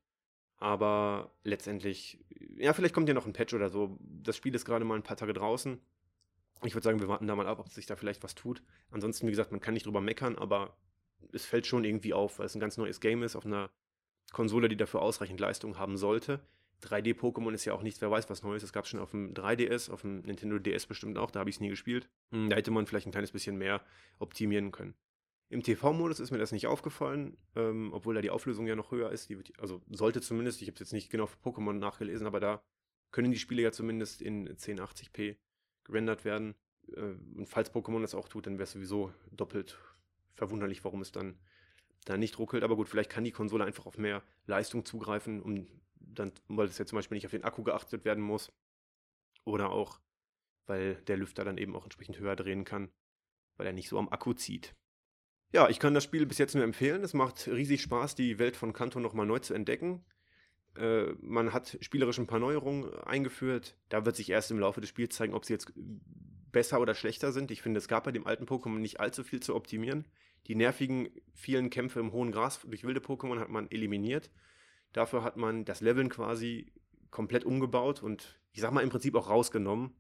Aber 0.59 1.33
letztendlich, 1.45 2.19
ja, 2.57 2.73
vielleicht 2.73 2.95
kommt 2.95 3.09
ja 3.09 3.15
noch 3.15 3.27
ein 3.27 3.33
Patch 3.33 3.55
oder 3.55 3.69
so. 3.69 3.99
Das 4.01 4.37
Spiel 4.37 4.55
ist 4.55 4.65
gerade 4.65 4.85
mal 4.85 4.95
ein 4.95 5.03
paar 5.03 5.17
Tage 5.17 5.35
draußen. 5.35 5.79
Ich 6.65 6.75
würde 6.75 6.85
sagen, 6.85 7.01
wir 7.01 7.09
warten 7.09 7.27
da 7.27 7.37
mal 7.37 7.47
ab, 7.47 7.59
ob 7.59 7.69
sich 7.69 7.87
da 7.87 7.97
vielleicht 7.97 8.23
was 8.23 8.35
tut. 8.35 8.63
Ansonsten, 8.91 9.27
wie 9.27 9.31
gesagt, 9.31 9.51
man 9.51 9.61
kann 9.61 9.75
nicht 9.75 9.85
drüber 9.85 10.01
meckern, 10.01 10.37
aber 10.37 10.75
es 11.33 11.45
fällt 11.45 11.67
schon 11.67 11.85
irgendwie 11.85 12.15
auf, 12.15 12.39
weil 12.39 12.47
es 12.47 12.55
ein 12.55 12.61
ganz 12.61 12.79
neues 12.79 13.01
Game 13.01 13.23
ist 13.23 13.37
auf 13.37 13.45
einer 13.45 13.71
Konsole, 14.33 14.69
die 14.69 14.77
dafür 14.77 15.03
ausreichend 15.03 15.41
Leistung 15.41 15.79
haben 15.79 15.99
sollte. 15.99 16.41
3D-Pokémon 16.83 17.53
ist 17.53 17.65
ja 17.65 17.73
auch 17.73 17.83
nichts, 17.83 18.01
wer 18.01 18.11
weiß, 18.11 18.29
was 18.31 18.43
Neues. 18.43 18.63
Das 18.63 18.73
gab 18.73 18.85
es 18.85 18.91
schon 18.91 19.01
auf 19.01 19.11
dem 19.11 19.35
3DS, 19.35 19.91
auf 19.91 20.03
dem 20.03 20.21
Nintendo 20.21 20.59
DS 20.59 20.87
bestimmt 20.87 21.19
auch, 21.19 21.31
da 21.31 21.41
habe 21.41 21.51
ich 21.51 21.57
es 21.57 21.61
nie 21.61 21.69
gespielt. 21.69 22.09
Hm, 22.31 22.51
da 22.51 22.57
hätte 22.57 22.71
man 22.71 22.87
vielleicht 22.87 23.07
ein 23.07 23.13
kleines 23.13 23.33
bisschen 23.33 23.57
mehr 23.57 23.83
optimieren 24.19 24.73
können. 24.73 24.95
Im 25.49 25.63
TV-Modus 25.63 26.19
ist 26.19 26.33
mir 26.33 26.39
das 26.39 26.51
nicht 26.51 26.67
aufgefallen, 26.67 27.37
ähm, 27.55 27.93
obwohl 27.93 28.15
da 28.15 28.21
die 28.21 28.31
Auflösung 28.31 28.67
ja 28.67 28.75
noch 28.75 28.91
höher 28.91 29.13
ist. 29.13 29.29
Die, 29.29 29.39
also 29.59 29.81
sollte 29.89 30.21
zumindest, 30.21 30.61
ich 30.61 30.69
habe 30.69 30.75
es 30.75 30.81
jetzt 30.81 30.93
nicht 30.93 31.11
genau 31.11 31.27
für 31.27 31.39
Pokémon 31.39 31.75
nachgelesen, 31.75 32.27
aber 32.27 32.41
da 32.41 32.63
können 33.13 33.31
die 33.31 33.39
Spiele 33.39 33.63
ja 33.63 33.71
zumindest 33.71 34.23
in 34.23 34.49
1080p 34.49 35.37
gerendert 35.85 36.25
werden. 36.25 36.57
Äh, 36.95 37.15
und 37.37 37.47
falls 37.47 37.73
Pokémon 37.73 38.01
das 38.01 38.15
auch 38.15 38.29
tut, 38.29 38.47
dann 38.47 38.55
wäre 38.55 38.65
es 38.65 38.73
sowieso 38.73 39.13
doppelt 39.31 39.79
verwunderlich, 40.35 40.85
warum 40.85 41.01
es 41.01 41.13
dann 41.13 41.39
da 42.05 42.17
nicht 42.17 42.39
ruckelt. 42.39 42.65
Aber 42.65 42.75
gut, 42.75 42.89
vielleicht 42.89 43.11
kann 43.11 43.25
die 43.25 43.33
Konsole 43.33 43.65
einfach 43.65 43.87
auf 43.87 43.99
mehr 43.99 44.23
Leistung 44.47 44.85
zugreifen, 44.85 45.41
um 45.43 45.67
dann, 45.95 46.33
weil 46.49 46.67
es 46.67 46.79
ja 46.79 46.87
zum 46.87 46.97
Beispiel 46.97 47.17
nicht 47.17 47.27
auf 47.27 47.33
den 47.33 47.45
Akku 47.45 47.63
geachtet 47.63 48.05
werden 48.05 48.23
muss. 48.23 48.53
Oder 49.45 49.71
auch, 49.71 50.01
weil 50.67 50.97
der 51.07 51.17
Lüfter 51.17 51.45
dann 51.45 51.59
eben 51.59 51.77
auch 51.77 51.85
entsprechend 51.85 52.19
höher 52.19 52.35
drehen 52.35 52.65
kann, 52.65 52.91
weil 53.57 53.67
er 53.69 53.73
nicht 53.73 53.89
so 53.89 53.99
am 53.99 54.09
Akku 54.09 54.33
zieht. 54.35 54.75
Ja, 55.53 55.69
ich 55.69 55.79
kann 55.79 55.95
das 55.95 56.05
Spiel 56.05 56.27
bis 56.27 56.39
jetzt 56.39 56.55
nur 56.55 56.65
empfehlen. 56.65 57.03
Es 57.03 57.15
macht 57.15 57.47
riesig 57.47 57.81
Spaß, 57.83 58.15
die 58.15 58.39
Welt 58.39 58.57
von 58.57 58.73
Kanto 58.73 59.01
nochmal 59.01 59.27
neu 59.27 59.39
zu 59.39 59.55
entdecken. 59.55 60.05
Äh, 60.77 61.13
man 61.21 61.53
hat 61.53 61.79
spielerisch 61.81 62.19
ein 62.19 62.27
paar 62.27 62.41
Neuerungen 62.41 62.93
eingeführt. 63.01 63.77
Da 63.89 64.05
wird 64.05 64.17
sich 64.17 64.31
erst 64.31 64.51
im 64.51 64.59
Laufe 64.59 64.81
des 64.81 64.91
Spiels 64.91 65.15
zeigen, 65.15 65.35
ob 65.35 65.45
sie 65.45 65.53
jetzt 65.53 65.73
besser 66.53 66.81
oder 66.81 66.95
schlechter 66.95 67.33
sind. 67.33 67.51
Ich 67.51 67.63
finde, 67.63 67.79
es 67.79 67.89
gab 67.89 68.05
bei 68.05 68.13
dem 68.13 68.27
alten 68.27 68.45
Pokémon 68.45 68.79
nicht 68.79 69.01
allzu 69.01 69.23
viel 69.25 69.41
zu 69.41 69.55
optimieren. 69.55 70.05
Die 70.47 70.55
nervigen 70.55 71.09
vielen 71.33 71.71
Kämpfe 71.71 72.01
im 72.01 72.13
hohen 72.13 72.33
Gras 72.33 72.61
durch 72.67 72.85
wilde 72.85 73.01
Pokémon 73.01 73.39
hat 73.39 73.49
man 73.49 73.71
eliminiert. 73.71 74.31
Dafür 74.93 75.23
hat 75.23 75.37
man 75.37 75.65
das 75.65 75.81
Leveln 75.81 76.09
quasi 76.09 76.73
komplett 77.11 77.45
umgebaut 77.45 78.03
und 78.03 78.41
ich 78.53 78.61
sag 78.61 78.73
mal 78.73 78.83
im 78.83 78.91
Prinzip 78.91 79.15
auch 79.15 79.29
rausgenommen, 79.29 79.95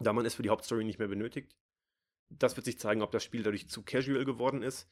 da 0.00 0.12
man 0.12 0.26
es 0.26 0.34
für 0.34 0.42
die 0.42 0.50
Hauptstory 0.50 0.84
nicht 0.84 0.98
mehr 0.98 1.08
benötigt 1.08 1.54
das 2.30 2.56
wird 2.56 2.64
sich 2.64 2.78
zeigen, 2.78 3.02
ob 3.02 3.10
das 3.10 3.24
Spiel 3.24 3.42
dadurch 3.42 3.68
zu 3.68 3.82
casual 3.82 4.24
geworden 4.24 4.62
ist. 4.62 4.88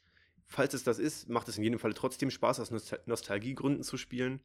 Falls 0.47 0.75
es 0.75 0.83
das 0.83 0.99
ist, 0.99 1.29
macht 1.29 1.49
es 1.49 1.59
in 1.59 1.65
jedem 1.65 1.79
Fall 1.79 1.95
trotzdem 1.95 2.31
Spaß, 2.31 2.61
aus 2.61 2.71
Nostal 2.71 3.01
Nostalgiegründen 3.07 3.83
zu 3.83 3.97
spielen. 3.97 4.41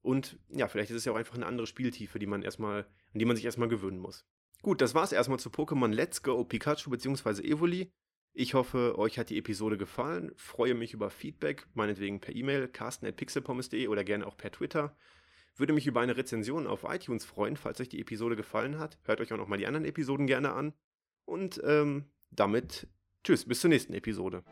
Und 0.00 0.38
ja, 0.48 0.66
vielleicht 0.66 0.90
ist 0.90 0.96
es 0.96 1.04
ja 1.04 1.12
auch 1.12 1.16
einfach 1.16 1.36
eine 1.36 1.46
andere 1.46 1.66
Spieltiefe, 1.66 2.18
die 2.18 2.26
man 2.26 2.42
erstmal, 2.42 2.86
an 3.12 3.18
die 3.18 3.24
man 3.24 3.36
sich 3.36 3.44
erstmal 3.44 3.68
gewöhnen 3.68 3.98
muss. 3.98 4.26
Gut, 4.62 4.80
das 4.80 4.94
war's 4.94 5.12
erstmal 5.12 5.38
zu 5.38 5.50
Pokémon 5.50 5.92
Let's 5.92 6.22
Go 6.22 6.44
Pikachu 6.44 6.90
bzw. 6.90 7.42
Evoli. 7.42 7.92
Ich 8.34 8.54
hoffe, 8.54 8.98
euch 8.98 9.18
hat 9.18 9.28
die 9.28 9.38
Episode 9.38 9.76
gefallen. 9.76 10.32
Freue 10.36 10.74
mich 10.74 10.94
über 10.94 11.10
Feedback, 11.10 11.66
meinetwegen 11.74 12.20
per 12.20 12.34
E-Mail, 12.34 12.68
carsten.pixelpommes.de 12.68 13.88
oder 13.88 14.04
gerne 14.04 14.26
auch 14.26 14.36
per 14.36 14.50
Twitter. 14.50 14.96
Würde 15.56 15.74
mich 15.74 15.86
über 15.86 16.00
eine 16.00 16.16
Rezension 16.16 16.66
auf 16.66 16.84
iTunes 16.84 17.26
freuen, 17.26 17.58
falls 17.58 17.80
euch 17.80 17.90
die 17.90 18.00
Episode 18.00 18.36
gefallen 18.36 18.78
hat. 18.78 18.98
Hört 19.02 19.20
euch 19.20 19.32
auch 19.32 19.36
nochmal 19.36 19.58
die 19.58 19.66
anderen 19.66 19.84
Episoden 19.84 20.26
gerne 20.26 20.52
an. 20.52 20.72
Und 21.26 21.60
ähm, 21.64 22.10
damit 22.32 22.88
tschüss, 23.24 23.44
bis 23.44 23.60
zur 23.60 23.70
nächsten 23.70 23.94
Episode. 23.94 24.42